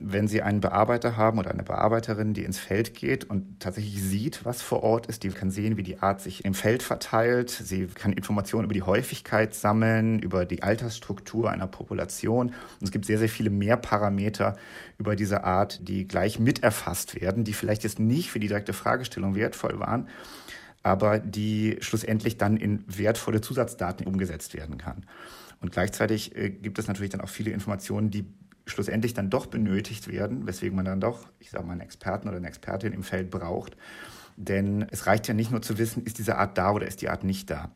wenn 0.00 0.28
Sie 0.28 0.42
einen 0.42 0.60
Bearbeiter 0.60 1.16
haben 1.16 1.38
oder 1.40 1.50
eine 1.50 1.64
Bearbeiterin, 1.64 2.32
die 2.32 2.44
ins 2.44 2.58
Feld 2.58 2.94
geht 2.94 3.24
und 3.24 3.58
tatsächlich 3.58 4.00
sieht, 4.00 4.44
was 4.44 4.62
vor 4.62 4.84
Ort 4.84 5.06
ist, 5.06 5.24
die 5.24 5.30
kann 5.30 5.50
sehen, 5.50 5.76
wie 5.76 5.82
die 5.82 5.98
Art 5.98 6.20
sich 6.20 6.44
im 6.44 6.54
Feld 6.54 6.84
verteilt. 6.84 7.50
Sie 7.50 7.86
kann 7.86 8.12
Informationen 8.12 8.64
über 8.64 8.74
die 8.74 8.82
Häufigkeit 8.82 9.54
sammeln, 9.54 10.20
über 10.20 10.44
die 10.44 10.62
Altersstruktur 10.62 11.50
einer 11.50 11.66
Population. 11.66 12.48
Und 12.48 12.82
es 12.82 12.92
gibt 12.92 13.06
sehr, 13.06 13.18
sehr 13.18 13.28
viele 13.28 13.50
mehr 13.50 13.76
Parameter 13.76 14.56
über 14.98 15.16
diese 15.16 15.42
Art, 15.42 15.88
die 15.88 16.06
gleich 16.06 16.38
mit 16.38 16.62
erfasst 16.62 17.20
werden, 17.20 17.42
die 17.42 17.52
vielleicht 17.52 17.82
jetzt 17.82 17.98
nicht 17.98 18.30
für 18.30 18.38
die 18.38 18.46
direkte 18.46 18.74
Fragestellung 18.74 19.34
wertvoll 19.34 19.80
waren, 19.80 20.06
aber 20.84 21.18
die 21.18 21.76
schlussendlich 21.80 22.38
dann 22.38 22.56
in 22.56 22.84
wertvolle 22.86 23.40
Zusatzdaten 23.40 24.06
umgesetzt 24.06 24.54
werden 24.54 24.78
kann. 24.78 25.04
Und 25.60 25.72
gleichzeitig 25.72 26.36
äh, 26.36 26.50
gibt 26.50 26.78
es 26.78 26.86
natürlich 26.86 27.10
dann 27.10 27.20
auch 27.20 27.28
viele 27.28 27.50
Informationen, 27.50 28.10
die 28.10 28.26
schlussendlich 28.70 29.14
dann 29.14 29.30
doch 29.30 29.46
benötigt 29.46 30.08
werden, 30.08 30.46
weswegen 30.46 30.76
man 30.76 30.84
dann 30.84 31.00
doch, 31.00 31.28
ich 31.38 31.50
sage 31.50 31.64
mal, 31.64 31.72
einen 31.72 31.80
Experten 31.80 32.28
oder 32.28 32.36
eine 32.36 32.48
Expertin 32.48 32.92
im 32.92 33.02
Feld 33.02 33.30
braucht. 33.30 33.76
Denn 34.36 34.86
es 34.90 35.06
reicht 35.06 35.26
ja 35.26 35.34
nicht 35.34 35.50
nur 35.50 35.62
zu 35.62 35.78
wissen, 35.78 36.04
ist 36.04 36.18
diese 36.18 36.36
Art 36.38 36.56
da 36.56 36.70
oder 36.72 36.86
ist 36.86 37.02
die 37.02 37.08
Art 37.08 37.24
nicht 37.24 37.50
da, 37.50 37.72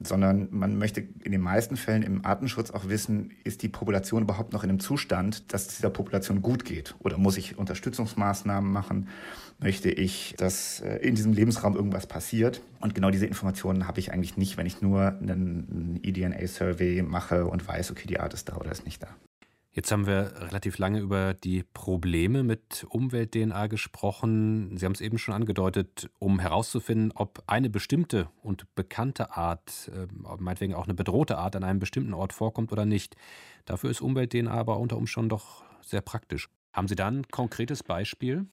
sondern 0.00 0.48
man 0.50 0.78
möchte 0.78 1.00
in 1.00 1.32
den 1.32 1.40
meisten 1.40 1.76
Fällen 1.76 2.02
im 2.02 2.24
Artenschutz 2.24 2.70
auch 2.70 2.88
wissen, 2.88 3.32
ist 3.44 3.62
die 3.62 3.68
Population 3.68 4.22
überhaupt 4.22 4.54
noch 4.54 4.64
in 4.64 4.70
einem 4.70 4.80
Zustand, 4.80 5.52
dass 5.52 5.66
es 5.66 5.76
dieser 5.76 5.90
Population 5.90 6.40
gut 6.40 6.64
geht? 6.64 6.94
Oder 7.00 7.18
muss 7.18 7.36
ich 7.36 7.58
Unterstützungsmaßnahmen 7.58 8.72
machen? 8.72 9.08
Möchte 9.58 9.90
ich, 9.90 10.34
dass 10.38 10.80
äh, 10.80 10.96
in 10.98 11.14
diesem 11.14 11.32
Lebensraum 11.32 11.74
irgendwas 11.74 12.06
passiert? 12.06 12.62
Und 12.80 12.94
genau 12.94 13.10
diese 13.10 13.26
Informationen 13.26 13.86
habe 13.86 13.98
ich 14.00 14.12
eigentlich 14.12 14.36
nicht, 14.36 14.56
wenn 14.56 14.66
ich 14.66 14.80
nur 14.80 15.08
einen 15.08 16.00
eDNA-Survey 16.02 17.02
mache 17.02 17.44
und 17.46 17.66
weiß, 17.66 17.90
okay, 17.90 18.06
die 18.06 18.20
Art 18.20 18.32
ist 18.34 18.48
da 18.48 18.56
oder 18.56 18.70
ist 18.70 18.86
nicht 18.86 19.02
da. 19.02 19.08
Jetzt 19.70 19.92
haben 19.92 20.06
wir 20.06 20.32
relativ 20.40 20.78
lange 20.78 20.98
über 20.98 21.34
die 21.34 21.62
Probleme 21.62 22.42
mit 22.42 22.86
Umwelt-DNA 22.88 23.66
gesprochen. 23.66 24.76
Sie 24.76 24.84
haben 24.84 24.92
es 24.92 25.00
eben 25.00 25.18
schon 25.18 25.34
angedeutet, 25.34 26.10
um 26.18 26.40
herauszufinden, 26.40 27.12
ob 27.14 27.44
eine 27.46 27.68
bestimmte 27.70 28.28
und 28.42 28.74
bekannte 28.74 29.36
Art, 29.36 29.90
äh, 29.94 30.06
meinetwegen 30.38 30.74
auch 30.74 30.84
eine 30.84 30.94
bedrohte 30.94 31.38
Art, 31.38 31.54
an 31.54 31.64
einem 31.64 31.80
bestimmten 31.80 32.14
Ort 32.14 32.32
vorkommt 32.32 32.72
oder 32.72 32.86
nicht. 32.86 33.14
Dafür 33.66 33.90
ist 33.90 34.00
Umwelt-DNA 34.00 34.50
aber 34.50 34.78
unter 34.78 34.96
Umständen 34.96 35.28
doch 35.28 35.62
sehr 35.82 36.00
praktisch. 36.00 36.48
Haben 36.72 36.88
Sie 36.88 36.94
da 36.94 37.08
ein 37.08 37.26
konkretes 37.28 37.82
Beispiel? 37.82 38.46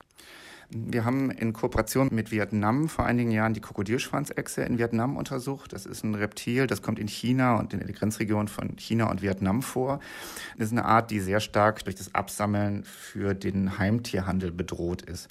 Wir 0.70 1.06
haben 1.06 1.30
in 1.30 1.54
Kooperation 1.54 2.10
mit 2.12 2.32
Vietnam 2.32 2.90
vor 2.90 3.06
einigen 3.06 3.30
Jahren 3.30 3.54
die 3.54 3.62
Krokodilschwanzechse 3.62 4.64
in 4.64 4.80
Vietnam 4.80 5.16
untersucht. 5.16 5.74
Das 5.74 5.86
ist 5.86 6.04
ein 6.04 6.16
Reptil, 6.16 6.66
das 6.66 6.82
kommt 6.82 6.98
in 6.98 7.08
China 7.08 7.60
und 7.60 7.74
in 7.74 7.80
der 7.80 7.94
Grenzregion 7.94 8.48
von 8.48 8.76
China 8.78 9.12
und 9.12 9.22
Vietnam 9.22 9.62
vor. 9.62 10.00
Das 10.58 10.68
ist 10.68 10.72
eine 10.72 10.86
Art, 10.86 11.12
die 11.12 11.20
sehr 11.20 11.40
stark 11.40 11.84
durch 11.84 11.96
das 11.96 12.16
Absammeln 12.16 12.84
für 12.84 13.36
den 13.36 13.78
Heimtierhandel 13.78 14.52
bedroht 14.52 15.04
ist. 15.04 15.28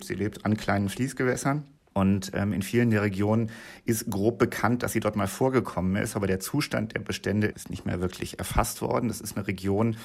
Sie 0.00 0.14
lebt 0.14 0.46
an 0.46 0.56
kleinen 0.56 0.88
Fließgewässern 0.88 1.64
Und 1.92 2.30
ähm, 2.34 2.52
in 2.52 2.62
vielen 2.62 2.90
der 2.90 3.02
Regionen 3.02 3.50
ist 3.84 4.10
grob 4.10 4.38
bekannt, 4.38 4.82
dass 4.82 4.92
sie 4.92 5.00
dort 5.00 5.16
mal 5.16 5.26
vorgekommen 5.26 5.96
ist, 5.96 6.16
aber 6.16 6.26
der 6.26 6.40
Zustand 6.40 6.94
der 6.94 7.00
Bestände 7.00 7.48
ist 7.48 7.68
nicht 7.68 7.84
mehr 7.84 8.00
wirklich 8.00 8.38
erfasst 8.38 8.80
worden. 8.80 9.08
Das 9.08 9.20
ist 9.20 9.36
eine 9.36 9.46
Region, 9.46 9.96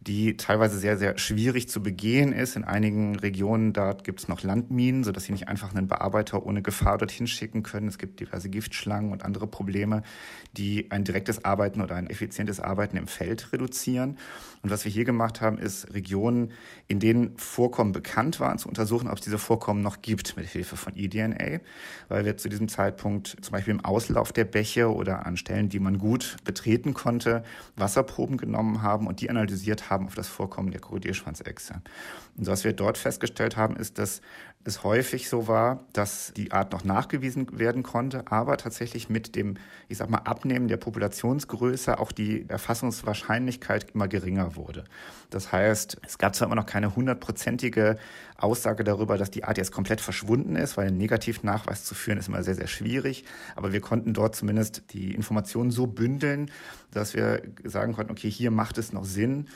die 0.00 0.36
teilweise 0.36 0.78
sehr, 0.78 0.96
sehr 0.96 1.18
schwierig 1.18 1.68
zu 1.68 1.82
begehen 1.82 2.32
ist. 2.32 2.56
In 2.56 2.64
einigen 2.64 3.16
Regionen 3.16 3.72
dort 3.72 4.04
gibt 4.04 4.20
es 4.20 4.28
noch 4.28 4.42
Landminen, 4.42 5.04
sodass 5.04 5.24
sie 5.24 5.32
nicht 5.32 5.48
einfach 5.48 5.74
einen 5.74 5.88
Bearbeiter 5.88 6.46
ohne 6.46 6.62
Gefahr 6.62 6.98
dorthin 6.98 7.26
schicken 7.26 7.62
können. 7.62 7.88
Es 7.88 7.98
gibt 7.98 8.20
diverse 8.20 8.48
Giftschlangen 8.48 9.12
und 9.12 9.24
andere 9.24 9.46
Probleme, 9.46 10.02
die 10.56 10.90
ein 10.90 11.04
direktes 11.04 11.44
Arbeiten 11.44 11.80
oder 11.80 11.96
ein 11.96 12.08
effizientes 12.08 12.60
Arbeiten 12.60 12.96
im 12.96 13.06
Feld 13.06 13.52
reduzieren. 13.52 14.18
Und 14.62 14.70
was 14.70 14.84
wir 14.84 14.92
hier 14.92 15.04
gemacht 15.04 15.40
haben, 15.40 15.58
ist 15.58 15.92
Regionen, 15.94 16.52
in 16.88 17.00
denen 17.00 17.36
Vorkommen 17.36 17.92
bekannt 17.92 18.40
waren, 18.40 18.58
zu 18.58 18.68
untersuchen, 18.68 19.08
ob 19.08 19.18
es 19.18 19.24
diese 19.24 19.38
Vorkommen 19.38 19.82
noch 19.82 20.02
gibt 20.02 20.36
mit 20.36 20.46
Hilfe 20.46 20.76
von 20.76 20.96
eDNA, 20.96 21.60
weil 22.08 22.24
wir 22.24 22.36
zu 22.36 22.48
diesem 22.48 22.68
Zeitpunkt 22.68 23.36
zum 23.40 23.52
Beispiel 23.52 23.74
im 23.74 23.84
Auslauf 23.84 24.32
der 24.32 24.44
Bäche 24.44 24.92
oder 24.92 25.26
an 25.26 25.36
Stellen, 25.36 25.68
die 25.68 25.78
man 25.78 25.98
gut 25.98 26.36
betreten 26.44 26.94
konnte, 26.94 27.44
Wasserproben 27.76 28.36
genommen 28.36 28.82
haben 28.82 29.06
und 29.06 29.20
die 29.20 29.30
analysiert 29.30 29.85
haben 29.90 30.06
auf 30.06 30.14
das 30.14 30.28
Vorkommen 30.28 30.70
der 30.70 30.80
Krokodilschwanzechse. 30.80 31.82
Und 32.36 32.46
was 32.46 32.64
wir 32.64 32.72
dort 32.72 32.98
festgestellt 32.98 33.56
haben, 33.56 33.76
ist, 33.76 33.98
dass 33.98 34.20
es 34.66 34.82
häufig 34.82 35.28
so 35.28 35.46
war, 35.46 35.84
dass 35.92 36.32
die 36.36 36.50
Art 36.50 36.72
noch 36.72 36.82
nachgewiesen 36.82 37.58
werden 37.58 37.82
konnte, 37.82 38.24
aber 38.30 38.56
tatsächlich 38.56 39.08
mit 39.08 39.36
dem, 39.36 39.58
ich 39.88 39.98
sag 39.98 40.10
mal, 40.10 40.18
Abnehmen 40.18 40.66
der 40.66 40.76
Populationsgröße 40.76 41.98
auch 41.98 42.10
die 42.10 42.48
Erfassungswahrscheinlichkeit 42.48 43.92
immer 43.94 44.08
geringer 44.08 44.56
wurde. 44.56 44.84
Das 45.30 45.52
heißt, 45.52 45.98
es 46.04 46.18
gab 46.18 46.34
zwar 46.34 46.46
immer 46.46 46.56
noch 46.56 46.66
keine 46.66 46.96
hundertprozentige 46.96 47.96
Aussage 48.38 48.82
darüber, 48.82 49.16
dass 49.16 49.30
die 49.30 49.44
Art 49.44 49.56
jetzt 49.56 49.72
komplett 49.72 50.00
verschwunden 50.00 50.56
ist, 50.56 50.76
weil 50.76 50.88
einen 50.88 50.98
Negativnachweis 50.98 51.84
zu 51.84 51.94
führen 51.94 52.18
ist 52.18 52.28
immer 52.28 52.42
sehr, 52.42 52.56
sehr 52.56 52.66
schwierig, 52.66 53.24
aber 53.54 53.72
wir 53.72 53.80
konnten 53.80 54.14
dort 54.14 54.34
zumindest 54.34 54.92
die 54.92 55.14
Informationen 55.14 55.70
so 55.70 55.86
bündeln, 55.86 56.50
dass 56.90 57.14
wir 57.14 57.42
sagen 57.64 57.92
konnten, 57.92 58.10
okay, 58.10 58.30
hier 58.30 58.50
macht 58.50 58.78
es 58.78 58.92
noch 58.92 59.04
Sinn, 59.04 59.46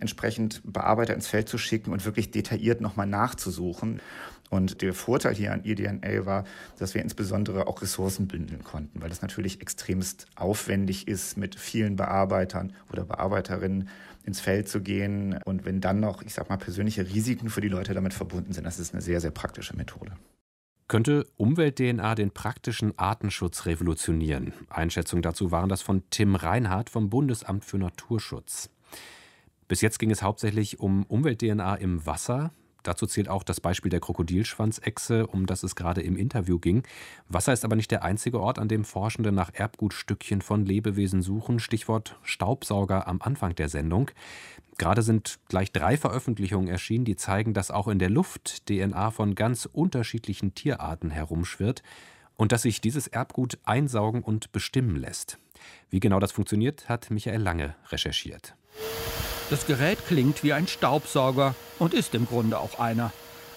entsprechend 0.00 0.62
Bearbeiter 0.64 1.14
ins 1.14 1.28
Feld 1.28 1.48
zu 1.48 1.58
schicken 1.58 1.92
und 1.92 2.04
wirklich 2.04 2.30
detailliert 2.30 2.80
nochmal 2.80 3.06
nachzusuchen. 3.06 4.00
Und 4.50 4.82
der 4.82 4.92
Vorteil 4.92 5.34
hier 5.34 5.52
an 5.52 5.64
eDNA 5.64 6.26
war, 6.26 6.44
dass 6.78 6.94
wir 6.94 7.02
insbesondere 7.02 7.68
auch 7.68 7.80
Ressourcen 7.80 8.26
bündeln 8.26 8.64
konnten, 8.64 9.00
weil 9.00 9.08
das 9.08 9.22
natürlich 9.22 9.60
extremst 9.60 10.26
aufwendig 10.34 11.08
ist, 11.08 11.36
mit 11.36 11.54
vielen 11.54 11.96
Bearbeitern 11.96 12.74
oder 12.92 13.04
Bearbeiterinnen 13.04 13.88
ins 14.24 14.40
Feld 14.40 14.68
zu 14.68 14.80
gehen. 14.82 15.38
Und 15.44 15.64
wenn 15.64 15.80
dann 15.80 16.00
noch, 16.00 16.22
ich 16.22 16.34
sag 16.34 16.50
mal, 16.50 16.56
persönliche 16.56 17.08
Risiken 17.08 17.48
für 17.48 17.60
die 17.60 17.68
Leute 17.68 17.94
damit 17.94 18.12
verbunden 18.12 18.52
sind, 18.52 18.64
das 18.64 18.78
ist 18.78 18.92
eine 18.92 19.02
sehr, 19.02 19.20
sehr 19.20 19.30
praktische 19.30 19.76
Methode. 19.76 20.12
Könnte 20.88 21.28
Umwelt-DNA 21.36 22.16
den 22.16 22.32
praktischen 22.32 22.98
Artenschutz 22.98 23.66
revolutionieren? 23.66 24.52
Einschätzungen 24.68 25.22
dazu 25.22 25.52
waren 25.52 25.68
das 25.68 25.82
von 25.82 26.02
Tim 26.10 26.34
Reinhardt 26.34 26.90
vom 26.90 27.08
Bundesamt 27.10 27.64
für 27.64 27.78
Naturschutz. 27.78 28.70
Bis 29.68 29.82
jetzt 29.82 30.00
ging 30.00 30.10
es 30.10 30.24
hauptsächlich 30.24 30.80
um 30.80 31.04
Umwelt-DNA 31.04 31.76
im 31.76 32.04
Wasser. 32.04 32.50
Dazu 32.82 33.06
zählt 33.06 33.28
auch 33.28 33.42
das 33.42 33.60
Beispiel 33.60 33.90
der 33.90 34.00
Krokodilschwanzechse, 34.00 35.26
um 35.26 35.46
das 35.46 35.62
es 35.62 35.76
gerade 35.76 36.00
im 36.00 36.16
Interview 36.16 36.58
ging. 36.58 36.82
Wasser 37.28 37.52
ist 37.52 37.64
aber 37.64 37.76
nicht 37.76 37.90
der 37.90 38.02
einzige 38.02 38.40
Ort, 38.40 38.58
an 38.58 38.68
dem 38.68 38.84
Forschende 38.84 39.32
nach 39.32 39.52
Erbgutstückchen 39.52 40.42
von 40.42 40.64
Lebewesen 40.64 41.22
suchen. 41.22 41.58
Stichwort 41.58 42.18
Staubsauger 42.22 43.06
am 43.06 43.20
Anfang 43.22 43.54
der 43.54 43.68
Sendung. 43.68 44.10
Gerade 44.78 45.02
sind 45.02 45.38
gleich 45.48 45.72
drei 45.72 45.98
Veröffentlichungen 45.98 46.68
erschienen, 46.68 47.04
die 47.04 47.16
zeigen, 47.16 47.52
dass 47.52 47.70
auch 47.70 47.88
in 47.88 47.98
der 47.98 48.08
Luft 48.08 48.66
DNA 48.66 49.10
von 49.10 49.34
ganz 49.34 49.68
unterschiedlichen 49.70 50.54
Tierarten 50.54 51.10
herumschwirrt 51.10 51.82
und 52.36 52.52
dass 52.52 52.62
sich 52.62 52.80
dieses 52.80 53.06
Erbgut 53.06 53.58
einsaugen 53.64 54.22
und 54.22 54.52
bestimmen 54.52 54.96
lässt. 54.96 55.38
Wie 55.90 56.00
genau 56.00 56.20
das 56.20 56.32
funktioniert, 56.32 56.88
hat 56.88 57.10
Michael 57.10 57.42
Lange 57.42 57.76
recherchiert. 57.90 58.54
Das 59.50 59.66
Gerät 59.66 59.98
klingt 60.06 60.44
wie 60.44 60.52
ein 60.52 60.68
Staubsauger 60.68 61.54
und 61.78 61.92
ist 61.92 62.14
im 62.14 62.26
Grunde 62.26 62.58
auch 62.58 62.78
einer. 62.78 63.12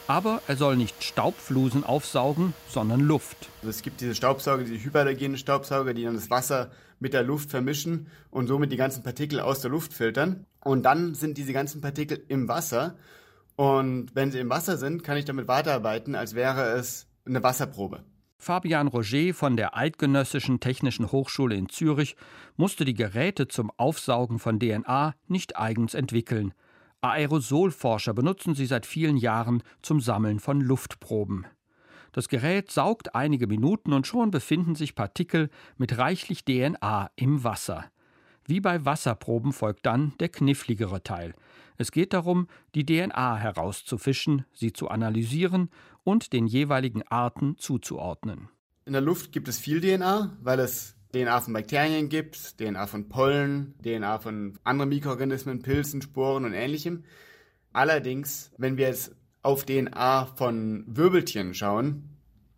Aber 0.07 0.41
er 0.47 0.57
soll 0.57 0.75
nicht 0.75 1.03
Staubflusen 1.03 1.83
aufsaugen, 1.83 2.53
sondern 2.67 2.99
Luft. 2.99 3.49
Also 3.61 3.69
es 3.69 3.81
gibt 3.83 4.01
diese 4.01 4.15
Staubsauger, 4.15 4.63
diese 4.63 4.83
hyperallergenen 4.83 5.37
Staubsauger, 5.37 5.93
die 5.93 6.03
dann 6.03 6.15
das 6.15 6.29
Wasser 6.29 6.71
mit 6.99 7.13
der 7.13 7.23
Luft 7.23 7.51
vermischen 7.51 8.07
und 8.31 8.47
somit 8.47 8.71
die 8.71 8.77
ganzen 8.77 9.03
Partikel 9.03 9.39
aus 9.39 9.61
der 9.61 9.71
Luft 9.71 9.93
filtern. 9.93 10.45
Und 10.61 10.83
dann 10.83 11.13
sind 11.13 11.37
diese 11.37 11.53
ganzen 11.53 11.79
Partikel 11.79 12.23
im 12.27 12.47
Wasser. 12.47 12.95
Und 13.55 14.15
wenn 14.15 14.31
sie 14.31 14.39
im 14.39 14.49
Wasser 14.49 14.77
sind, 14.77 15.03
kann 15.03 15.17
ich 15.17 15.25
damit 15.25 15.47
weiterarbeiten, 15.47 16.15
als 16.15 16.33
wäre 16.33 16.71
es 16.71 17.07
eine 17.25 17.43
Wasserprobe. 17.43 18.03
Fabian 18.43 18.89
Roger 18.89 19.33
von 19.33 19.55
der 19.55 19.77
Eidgenössischen 19.77 20.59
Technischen 20.59 21.13
Hochschule 21.13 21.55
in 21.55 21.69
Zürich 21.69 22.17
musste 22.57 22.83
die 22.83 22.93
Geräte 22.93 23.47
zum 23.47 23.71
Aufsaugen 23.77 24.37
von 24.37 24.59
DNA 24.59 25.15
nicht 25.29 25.55
eigens 25.55 25.93
entwickeln. 25.93 26.53
Aerosolforscher 26.99 28.13
benutzen 28.13 28.53
sie 28.53 28.65
seit 28.65 28.85
vielen 28.85 29.15
Jahren 29.15 29.63
zum 29.81 30.01
Sammeln 30.01 30.41
von 30.41 30.59
Luftproben. 30.59 31.47
Das 32.11 32.27
Gerät 32.27 32.69
saugt 32.69 33.15
einige 33.15 33.47
Minuten 33.47 33.93
und 33.93 34.07
schon 34.07 34.29
befinden 34.29 34.75
sich 34.75 34.93
Partikel 34.93 35.49
mit 35.77 35.97
reichlich 35.97 36.43
DNA 36.43 37.11
im 37.15 37.45
Wasser. 37.45 37.85
Wie 38.45 38.59
bei 38.59 38.83
Wasserproben 38.83 39.53
folgt 39.53 39.85
dann 39.85 40.15
der 40.19 40.27
kniffligere 40.27 41.01
Teil. 41.01 41.33
Es 41.77 41.91
geht 41.91 42.13
darum, 42.13 42.47
die 42.75 42.85
DNA 42.85 43.37
herauszufischen, 43.37 44.45
sie 44.53 44.73
zu 44.73 44.89
analysieren 44.89 45.69
und 46.03 46.33
den 46.33 46.47
jeweiligen 46.47 47.03
Arten 47.03 47.57
zuzuordnen. 47.57 48.49
In 48.85 48.93
der 48.93 49.01
Luft 49.01 49.31
gibt 49.31 49.47
es 49.47 49.59
viel 49.59 49.81
DNA, 49.81 50.37
weil 50.41 50.59
es 50.59 50.95
DNA 51.13 51.41
von 51.41 51.53
Bakterien 51.53 52.09
gibt, 52.09 52.57
DNA 52.57 52.87
von 52.87 53.07
Pollen, 53.07 53.75
DNA 53.83 54.19
von 54.19 54.59
anderen 54.63 54.89
Mikroorganismen, 54.89 55.61
Pilzen, 55.61 56.01
Sporen 56.01 56.43
und 56.43 56.53
ähnlichem. 56.53 57.03
Allerdings, 57.71 58.51
wenn 58.57 58.77
wir 58.77 58.87
jetzt 58.87 59.15
auf 59.41 59.65
DNA 59.65 60.25
von 60.25 60.85
Wirbeltieren 60.87 61.53
schauen, 61.53 62.09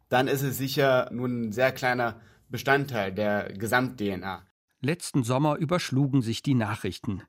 dann 0.10 0.28
ist 0.28 0.42
es 0.42 0.58
sicher 0.58 1.10
nur 1.12 1.28
ein 1.28 1.52
sehr 1.52 1.72
kleiner 1.72 2.22
Bestandteil 2.50 3.12
der 3.12 3.52
Gesamt-DNA. 3.54 4.46
Letzten 4.82 5.24
Sommer 5.24 5.58
überschlugen 5.58 6.22
sich 6.22 6.44
die 6.44 6.54
Nachrichten. 6.54 7.24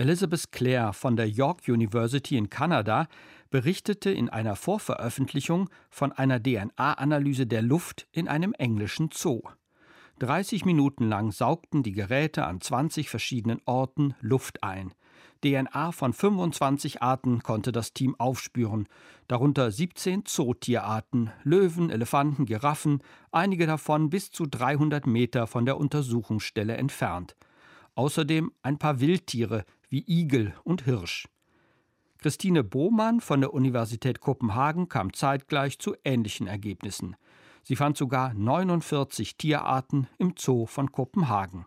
Elizabeth 0.00 0.50
Clare 0.50 0.94
von 0.94 1.14
der 1.14 1.28
York 1.28 1.68
University 1.68 2.38
in 2.38 2.48
Kanada 2.48 3.06
berichtete 3.50 4.10
in 4.10 4.30
einer 4.30 4.56
Vorveröffentlichung 4.56 5.68
von 5.90 6.10
einer 6.10 6.42
DNA-Analyse 6.42 7.46
der 7.46 7.60
Luft 7.60 8.08
in 8.10 8.26
einem 8.26 8.54
englischen 8.54 9.10
Zoo. 9.12 9.42
30 10.20 10.64
Minuten 10.64 11.06
lang 11.06 11.32
saugten 11.32 11.82
die 11.82 11.92
Geräte 11.92 12.46
an 12.46 12.62
20 12.62 13.10
verschiedenen 13.10 13.60
Orten 13.66 14.14
Luft 14.22 14.62
ein. 14.62 14.94
DNA 15.44 15.92
von 15.92 16.14
25 16.14 17.02
Arten 17.02 17.42
konnte 17.42 17.70
das 17.70 17.92
Team 17.92 18.14
aufspüren, 18.18 18.88
darunter 19.28 19.70
17 19.70 20.24
Zootierarten, 20.24 21.30
Löwen, 21.42 21.90
Elefanten, 21.90 22.46
Giraffen, 22.46 23.02
einige 23.32 23.66
davon 23.66 24.08
bis 24.08 24.30
zu 24.30 24.46
300 24.46 25.06
Meter 25.06 25.46
von 25.46 25.66
der 25.66 25.76
Untersuchungsstelle 25.76 26.78
entfernt. 26.78 27.36
Außerdem 27.96 28.52
ein 28.62 28.78
paar 28.78 29.00
Wildtiere 29.00 29.66
wie 29.90 30.04
Igel 30.06 30.54
und 30.64 30.84
Hirsch. 30.84 31.28
Christine 32.18 32.62
Bohmann 32.62 33.20
von 33.20 33.40
der 33.40 33.52
Universität 33.52 34.20
Kopenhagen 34.20 34.88
kam 34.88 35.12
zeitgleich 35.12 35.78
zu 35.78 35.96
ähnlichen 36.04 36.46
Ergebnissen. 36.46 37.16
Sie 37.62 37.76
fand 37.76 37.96
sogar 37.96 38.32
49 38.34 39.36
Tierarten 39.36 40.06
im 40.18 40.34
Zoo 40.38 40.66
von 40.66 40.92
Kopenhagen. 40.92 41.66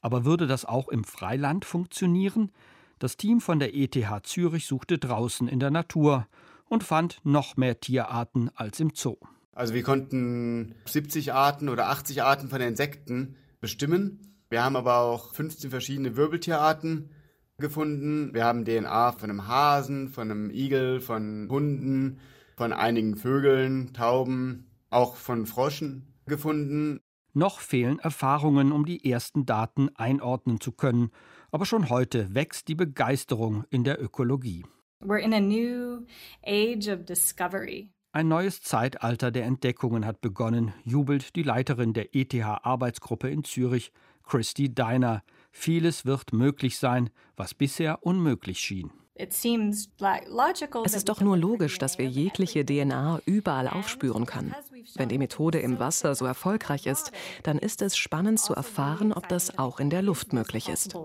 Aber 0.00 0.24
würde 0.24 0.46
das 0.46 0.64
auch 0.64 0.88
im 0.88 1.04
Freiland 1.04 1.64
funktionieren? 1.64 2.52
Das 2.98 3.16
Team 3.16 3.40
von 3.40 3.58
der 3.58 3.74
ETH 3.74 3.96
Zürich 4.24 4.66
suchte 4.66 4.98
draußen 4.98 5.48
in 5.48 5.60
der 5.60 5.70
Natur 5.70 6.26
und 6.68 6.84
fand 6.84 7.20
noch 7.24 7.56
mehr 7.56 7.80
Tierarten 7.80 8.50
als 8.54 8.80
im 8.80 8.90
Zoo. 8.94 9.16
Also 9.52 9.74
wir 9.74 9.82
konnten 9.82 10.74
70 10.84 11.32
Arten 11.32 11.68
oder 11.68 11.88
80 11.88 12.22
Arten 12.22 12.48
von 12.48 12.60
Insekten 12.60 13.36
bestimmen. 13.60 14.34
Wir 14.50 14.62
haben 14.62 14.76
aber 14.76 14.98
auch 14.98 15.34
15 15.34 15.70
verschiedene 15.70 16.16
Wirbeltierarten 16.16 17.10
gefunden. 17.58 18.32
Wir 18.32 18.44
haben 18.44 18.64
DNA 18.64 19.12
von 19.12 19.30
einem 19.30 19.48
Hasen, 19.48 20.08
von 20.08 20.30
einem 20.30 20.50
Igel, 20.50 21.00
von 21.00 21.48
Hunden, 21.50 22.20
von 22.56 22.72
einigen 22.72 23.16
Vögeln, 23.16 23.92
Tauben, 23.92 24.70
auch 24.90 25.16
von 25.16 25.46
Froschen 25.46 26.06
gefunden. 26.26 27.00
Noch 27.34 27.60
fehlen 27.60 27.98
Erfahrungen, 27.98 28.72
um 28.72 28.84
die 28.84 29.10
ersten 29.10 29.44
Daten 29.44 29.90
einordnen 29.96 30.60
zu 30.60 30.72
können, 30.72 31.10
aber 31.50 31.66
schon 31.66 31.88
heute 31.88 32.34
wächst 32.34 32.68
die 32.68 32.74
Begeisterung 32.74 33.64
in 33.70 33.84
der 33.84 34.02
Ökologie. 34.02 34.64
We're 35.00 35.18
in 35.18 35.32
a 35.32 35.40
new 35.40 36.06
age 36.44 36.88
of 36.88 37.04
discovery. 37.04 37.90
Ein 38.12 38.28
neues 38.28 38.62
Zeitalter 38.62 39.30
der 39.30 39.44
Entdeckungen 39.44 40.06
hat 40.06 40.20
begonnen, 40.20 40.72
jubelt 40.82 41.36
die 41.36 41.42
Leiterin 41.42 41.92
der 41.92 42.14
ETH-Arbeitsgruppe 42.14 43.28
in 43.28 43.44
Zürich, 43.44 43.92
Christy 44.24 44.74
Deiner. 44.74 45.22
Vieles 45.60 46.06
wird 46.06 46.32
möglich 46.32 46.78
sein, 46.78 47.10
was 47.36 47.52
bisher 47.52 48.06
unmöglich 48.06 48.60
schien. 48.60 48.92
Es 49.16 49.44
ist 49.44 51.08
doch 51.08 51.20
nur 51.20 51.36
logisch, 51.36 51.78
dass 51.78 51.98
wir 51.98 52.06
jegliche 52.06 52.64
DNA 52.64 53.20
überall 53.26 53.66
aufspüren 53.66 54.24
können. 54.24 54.54
Wenn 54.94 55.08
die 55.08 55.18
Methode 55.18 55.58
im 55.58 55.80
Wasser 55.80 56.14
so 56.14 56.26
erfolgreich 56.26 56.86
ist, 56.86 57.10
dann 57.42 57.58
ist 57.58 57.82
es 57.82 57.96
spannend 57.96 58.38
zu 58.38 58.54
erfahren, 58.54 59.12
ob 59.12 59.28
das 59.28 59.58
auch 59.58 59.80
in 59.80 59.90
der 59.90 60.02
Luft 60.02 60.32
möglich 60.32 60.68
ist. 60.68 60.96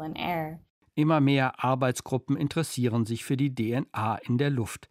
Immer 0.94 1.20
mehr 1.20 1.64
Arbeitsgruppen 1.64 2.38
interessieren 2.38 3.08
sich 3.08 3.26
für 3.26 3.38
die 3.38 3.56
DNA 3.56 4.18
in 4.18 4.38
der 4.38 4.52
Luft. 4.52 4.88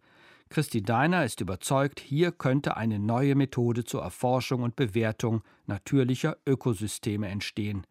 Christi 0.49 0.83
Deiner 0.83 1.23
ist 1.23 1.39
überzeugt, 1.39 2.01
hier 2.01 2.33
könnte 2.33 2.75
eine 2.75 2.99
neue 2.99 3.35
Methode 3.35 3.85
zur 3.85 4.01
Erforschung 4.01 4.61
und 4.61 4.75
Bewertung 4.75 5.41
natürlicher 5.67 6.35
Ökosysteme 6.45 7.29
entstehen. 7.29 7.87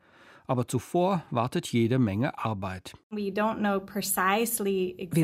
Aber 0.53 0.69
zuvor 0.69 1.25
wartet 1.31 1.69
jede 1.69 1.99
Menge 1.99 2.39
Arbeit. 2.39 2.93
Wir 3.11 3.35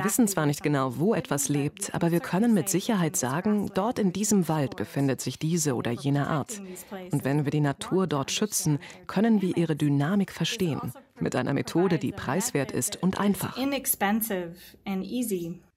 wissen 0.04 0.26
zwar 0.26 0.46
nicht 0.46 0.62
genau, 0.62 0.96
wo 0.96 1.12
etwas 1.12 1.50
lebt, 1.50 1.94
aber 1.94 2.10
wir 2.12 2.20
können 2.20 2.54
mit 2.54 2.70
Sicherheit 2.70 3.14
sagen, 3.14 3.70
dort 3.74 3.98
in 3.98 4.14
diesem 4.14 4.48
Wald 4.48 4.76
befindet 4.76 5.20
sich 5.20 5.38
diese 5.38 5.74
oder 5.74 5.90
jene 5.90 6.28
Art. 6.28 6.62
Und 7.12 7.26
wenn 7.26 7.44
wir 7.44 7.50
die 7.50 7.60
Natur 7.60 8.06
dort 8.06 8.30
schützen, 8.30 8.78
können 9.06 9.42
wir 9.42 9.54
ihre 9.58 9.76
Dynamik 9.76 10.32
verstehen. 10.32 10.94
Mit 11.20 11.36
einer 11.36 11.52
Methode, 11.52 11.98
die 11.98 12.12
preiswert 12.12 12.72
ist 12.72 13.02
und 13.02 13.20
einfach. 13.20 13.54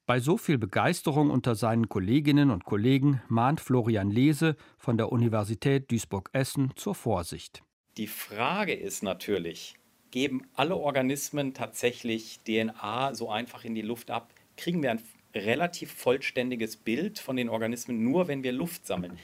Bei 0.06 0.20
so 0.22 0.38
viel 0.38 0.58
Begeisterung 0.60 1.30
unter 1.30 1.56
seinen 1.56 1.90
Kolleginnen 1.90 2.52
und 2.52 2.64
Kollegen 2.64 3.22
mahnt 3.28 3.60
Florian 3.60 4.12
Lese 4.12 4.56
von 4.78 4.96
der 4.96 5.12
Universität 5.12 5.92
Duisburg-Essen 5.92 6.72
zur 6.78 6.96
Vorsicht. 6.96 7.64
Die 7.98 8.08
Frage 8.08 8.74
ist 8.74 9.04
natürlich, 9.04 9.76
geben 10.12 10.48
alle 10.56 10.78
Organismen 10.78 11.54
tatsächlich 11.54 12.40
DNA 12.46 13.14
so 13.14 13.30
einfach 13.30 13.66
in 13.66 13.76
die 13.76 13.82
Luft 13.82 14.12
ab? 14.12 14.34
Kriegen 14.56 14.82
wir 14.82 14.92
ein 14.92 15.04
relativ 15.36 15.92
vollständiges 15.92 16.78
Bild 16.78 17.20
von 17.20 17.36
den 17.36 17.50
Organismen 17.50 18.02
nur, 18.02 18.30
wenn 18.30 18.44
wir 18.44 18.54
Luft 18.54 18.88
sammeln? 18.88 19.20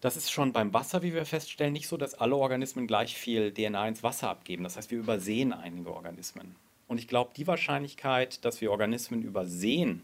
Das 0.00 0.16
ist 0.16 0.32
schon 0.32 0.52
beim 0.52 0.74
Wasser, 0.74 1.04
wie 1.04 1.14
wir 1.14 1.24
feststellen, 1.24 1.72
nicht 1.72 1.86
so, 1.86 1.96
dass 1.96 2.14
alle 2.14 2.34
Organismen 2.34 2.88
gleich 2.88 3.14
viel 3.16 3.54
DNA 3.54 3.86
ins 3.86 4.02
Wasser 4.02 4.30
abgeben. 4.30 4.64
Das 4.64 4.76
heißt, 4.76 4.90
wir 4.90 4.98
übersehen 4.98 5.52
einige 5.52 5.94
Organismen. 5.94 6.56
Und 6.88 6.98
ich 6.98 7.06
glaube, 7.06 7.30
die 7.36 7.46
Wahrscheinlichkeit, 7.46 8.44
dass 8.44 8.60
wir 8.60 8.72
Organismen 8.72 9.22
übersehen, 9.22 10.02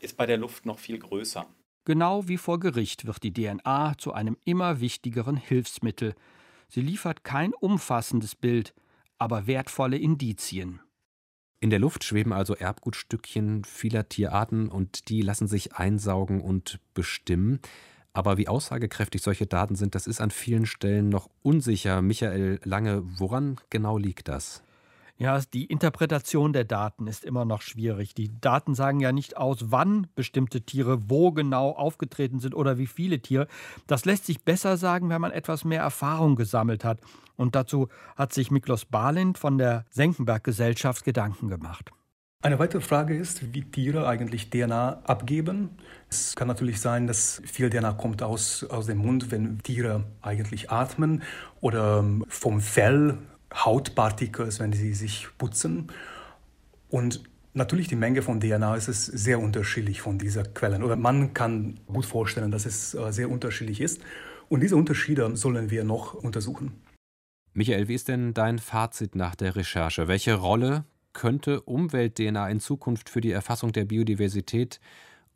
ist 0.00 0.16
bei 0.16 0.24
der 0.24 0.38
Luft 0.38 0.64
noch 0.64 0.78
viel 0.78 0.98
größer. 0.98 1.46
Genau 1.84 2.26
wie 2.26 2.38
vor 2.38 2.58
Gericht 2.58 3.06
wird 3.06 3.22
die 3.22 3.34
DNA 3.34 3.98
zu 3.98 4.14
einem 4.14 4.38
immer 4.46 4.80
wichtigeren 4.80 5.36
Hilfsmittel. 5.36 6.14
Sie 6.74 6.80
liefert 6.80 7.22
kein 7.22 7.54
umfassendes 7.54 8.34
Bild, 8.34 8.74
aber 9.16 9.46
wertvolle 9.46 9.96
Indizien. 9.96 10.80
In 11.60 11.70
der 11.70 11.78
Luft 11.78 12.02
schweben 12.02 12.32
also 12.32 12.56
Erbgutstückchen 12.56 13.62
vieler 13.62 14.08
Tierarten 14.08 14.68
und 14.68 15.08
die 15.08 15.22
lassen 15.22 15.46
sich 15.46 15.76
einsaugen 15.76 16.40
und 16.40 16.80
bestimmen. 16.92 17.60
Aber 18.12 18.38
wie 18.38 18.48
aussagekräftig 18.48 19.22
solche 19.22 19.46
Daten 19.46 19.76
sind, 19.76 19.94
das 19.94 20.08
ist 20.08 20.20
an 20.20 20.32
vielen 20.32 20.66
Stellen 20.66 21.10
noch 21.10 21.30
unsicher. 21.42 22.02
Michael 22.02 22.58
Lange, 22.64 23.04
woran 23.20 23.60
genau 23.70 23.96
liegt 23.96 24.26
das? 24.26 24.64
Ja, 25.16 25.38
die 25.52 25.66
Interpretation 25.66 26.52
der 26.52 26.64
Daten 26.64 27.06
ist 27.06 27.24
immer 27.24 27.44
noch 27.44 27.62
schwierig. 27.62 28.14
Die 28.14 28.32
Daten 28.40 28.74
sagen 28.74 28.98
ja 28.98 29.12
nicht 29.12 29.36
aus, 29.36 29.70
wann 29.70 30.08
bestimmte 30.16 30.62
Tiere 30.62 31.08
wo 31.08 31.30
genau 31.30 31.70
aufgetreten 31.70 32.40
sind 32.40 32.54
oder 32.54 32.78
wie 32.78 32.88
viele 32.88 33.20
Tiere. 33.20 33.46
Das 33.86 34.04
lässt 34.04 34.26
sich 34.26 34.42
besser 34.42 34.76
sagen, 34.76 35.10
wenn 35.10 35.20
man 35.20 35.30
etwas 35.30 35.64
mehr 35.64 35.82
Erfahrung 35.82 36.34
gesammelt 36.34 36.82
hat. 36.82 36.98
Und 37.36 37.54
dazu 37.54 37.88
hat 38.16 38.32
sich 38.32 38.50
Miklos 38.50 38.86
Balint 38.86 39.38
von 39.38 39.56
der 39.56 39.84
Senckenberg-Gesellschaft 39.90 41.04
Gedanken 41.04 41.48
gemacht. 41.48 41.92
Eine 42.42 42.58
weitere 42.58 42.82
Frage 42.82 43.16
ist, 43.16 43.54
wie 43.54 43.62
Tiere 43.62 44.06
eigentlich 44.06 44.50
DNA 44.50 45.00
abgeben. 45.04 45.70
Es 46.10 46.34
kann 46.36 46.48
natürlich 46.48 46.80
sein, 46.80 47.06
dass 47.06 47.40
viel 47.46 47.70
DNA 47.70 47.92
kommt 47.92 48.22
aus, 48.22 48.64
aus 48.64 48.86
dem 48.86 48.98
Mund, 48.98 49.30
wenn 49.30 49.60
Tiere 49.62 50.04
eigentlich 50.20 50.70
atmen 50.70 51.22
oder 51.60 52.04
vom 52.28 52.60
Fell 52.60 53.16
Hautpartikels, 53.54 54.60
wenn 54.60 54.72
sie 54.72 54.94
sich 54.94 55.28
putzen. 55.38 55.88
Und 56.88 57.22
natürlich 57.54 57.88
die 57.88 57.96
Menge 57.96 58.22
von 58.22 58.40
DNA 58.40 58.76
ist 58.76 58.88
es 58.88 59.06
sehr 59.06 59.40
unterschiedlich 59.40 60.00
von 60.00 60.18
dieser 60.18 60.44
Quellen. 60.44 60.82
Oder 60.82 60.96
man 60.96 61.34
kann 61.34 61.80
gut 61.86 62.06
vorstellen, 62.06 62.50
dass 62.50 62.66
es 62.66 62.94
äh, 62.94 63.12
sehr 63.12 63.30
unterschiedlich 63.30 63.80
ist. 63.80 64.00
Und 64.48 64.60
diese 64.60 64.76
Unterschiede 64.76 65.36
sollen 65.36 65.70
wir 65.70 65.84
noch 65.84 66.14
untersuchen. 66.14 66.72
Michael, 67.54 67.88
wie 67.88 67.94
ist 67.94 68.08
denn 68.08 68.34
dein 68.34 68.58
Fazit 68.58 69.14
nach 69.14 69.36
der 69.36 69.56
Recherche? 69.56 70.08
Welche 70.08 70.34
Rolle 70.34 70.84
könnte 71.12 71.60
Umwelt-DNA 71.62 72.48
in 72.50 72.60
Zukunft 72.60 73.08
für 73.08 73.20
die 73.20 73.30
Erfassung 73.30 73.72
der 73.72 73.84
Biodiversität 73.84 74.80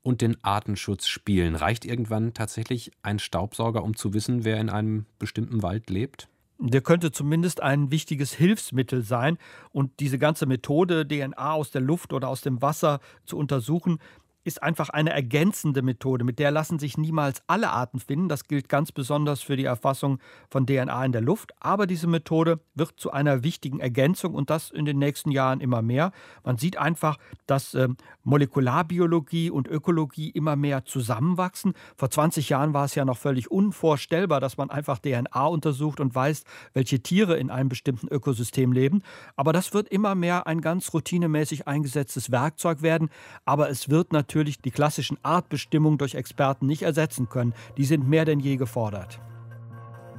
und 0.03 0.21
den 0.21 0.37
Artenschutz 0.43 1.07
spielen? 1.07 1.55
Reicht 1.55 1.85
irgendwann 1.85 2.35
tatsächlich 2.35 2.91
ein 3.03 3.21
Staubsauger, 3.21 3.85
um 3.85 3.97
zu 3.97 4.13
wissen, 4.15 4.45
wer 4.45 4.61
in 4.61 4.69
einem 4.69 5.07
bestimmten 5.21 5.63
Wald 5.63 5.91
lebt? 5.91 6.29
Der 6.61 6.81
könnte 6.81 7.13
zumindest 7.13 7.63
ein 7.63 7.93
wichtiges 7.93 8.33
Hilfsmittel 8.33 9.03
sein. 9.03 9.39
Und 9.71 10.01
diese 10.01 10.19
ganze 10.19 10.47
Methode, 10.47 11.07
DNA 11.07 11.53
aus 11.53 11.71
der 11.71 11.81
Luft 11.81 12.13
oder 12.13 12.29
aus 12.29 12.41
dem 12.41 12.61
Wasser 12.61 13.01
zu 13.25 13.39
untersuchen, 13.39 13.99
ist 14.49 14.63
einfach 14.63 14.89
eine 14.89 15.11
ergänzende 15.11 15.83
Methode. 15.83 16.25
Mit 16.25 16.39
der 16.39 16.51
lassen 16.51 16.79
sich 16.79 16.99
niemals 16.99 17.43
alle 17.47 17.71
Arten 17.71 18.01
finden. 18.01 18.29
Das 18.29 18.49
gilt 18.49 18.69
ganz 18.69 18.91
besonders 18.91 19.43
für 19.43 19.57
die 19.57 19.67
Erfassung 19.67 20.19
von 20.51 20.67
DNA 20.67 21.05
in 21.05 21.13
der 21.13 21.21
Luft. 21.21 21.53
Aber 21.61 21.87
diese 21.87 22.07
Methode 22.07 22.59
wird 22.75 22.95
zu 22.97 23.13
einer 23.13 23.45
wichtigen 23.45 23.79
Ergänzung 23.79 24.35
und 24.35 24.51
das 24.51 24.71
in 24.71 24.87
den 24.87 24.99
nächsten 24.99 25.31
Jahren 25.31 25.61
immer 25.61 25.83
mehr. 25.83 26.13
Man 26.45 26.57
sieht 26.57 26.79
einfach, 26.79 27.19
dass 27.47 27.75
äh, 27.75 27.89
Molekularbiologie 28.25 29.51
und 29.51 29.69
Ökologie 29.69 30.31
immer 30.31 30.57
mehr 30.57 30.85
zusammenwachsen. 30.87 31.75
Vor 31.97 32.11
20 32.11 32.49
Jahren 32.49 32.73
war 32.73 32.87
es 32.87 32.95
ja 32.95 33.05
noch 33.05 33.19
völlig 33.19 33.51
unvorstellbar, 33.51 34.41
dass 34.41 34.57
man 34.57 34.71
einfach 34.71 34.99
DNA 34.99 35.47
untersucht 35.47 36.01
und 36.01 36.15
weiß, 36.15 36.45
welche 36.73 37.03
Tiere 37.03 37.37
in 37.37 37.51
einem 37.51 37.69
bestimmten 37.69 38.09
Ökosystem 38.09 38.73
leben. 38.73 39.03
Aber 39.37 39.53
das 39.53 39.75
wird 39.75 39.89
immer 39.89 40.15
mehr 40.15 40.47
ein 40.47 40.63
ganz 40.63 40.93
routinemäßig 40.95 41.69
eingesetztes 41.69 42.31
Werkzeug 42.31 42.81
werden. 42.81 43.11
Aber 43.45 43.69
es 43.69 43.91
wird 43.91 44.13
natürlich 44.13 44.38
natürlich 44.39 44.61
die 44.61 44.71
klassischen 44.71 45.19
Artbestimmungen 45.25 45.99
durch 45.99 46.15
Experten 46.15 46.67
nicht 46.67 46.83
ersetzen 46.83 47.29
können. 47.29 47.55
Die 47.77 47.85
sind 47.85 48.09
mehr 48.09 48.25
denn 48.25 48.39
je 48.39 48.57
gefordert. 48.57 49.21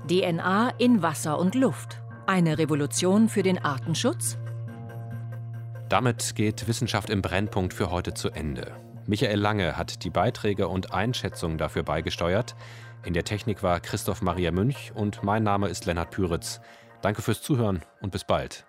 DNA 0.09 0.71
in 0.77 1.01
Wasser 1.01 1.39
und 1.39 1.55
Luft. 1.55 2.01
Eine 2.27 2.57
Revolution 2.57 3.29
für 3.29 3.43
den 3.43 3.57
Artenschutz? 3.57 4.37
Damit 5.87 6.35
geht 6.35 6.67
Wissenschaft 6.67 7.09
im 7.09 7.21
Brennpunkt 7.21 7.73
für 7.73 7.91
heute 7.91 8.13
zu 8.13 8.29
Ende. 8.29 8.75
Michael 9.07 9.39
Lange 9.39 9.77
hat 9.77 10.03
die 10.03 10.09
Beiträge 10.09 10.67
und 10.67 10.93
Einschätzungen 10.93 11.57
dafür 11.57 11.83
beigesteuert. 11.83 12.55
In 13.05 13.13
der 13.13 13.23
Technik 13.23 13.63
war 13.63 13.79
Christoph 13.79 14.21
Maria 14.21 14.51
Münch 14.51 14.91
und 14.93 15.23
mein 15.23 15.43
Name 15.43 15.69
ist 15.69 15.85
Lennart 15.85 16.11
Püritz. 16.11 16.59
Danke 17.01 17.21
fürs 17.21 17.41
Zuhören 17.41 17.81
und 18.01 18.11
bis 18.11 18.25
bald. 18.25 18.65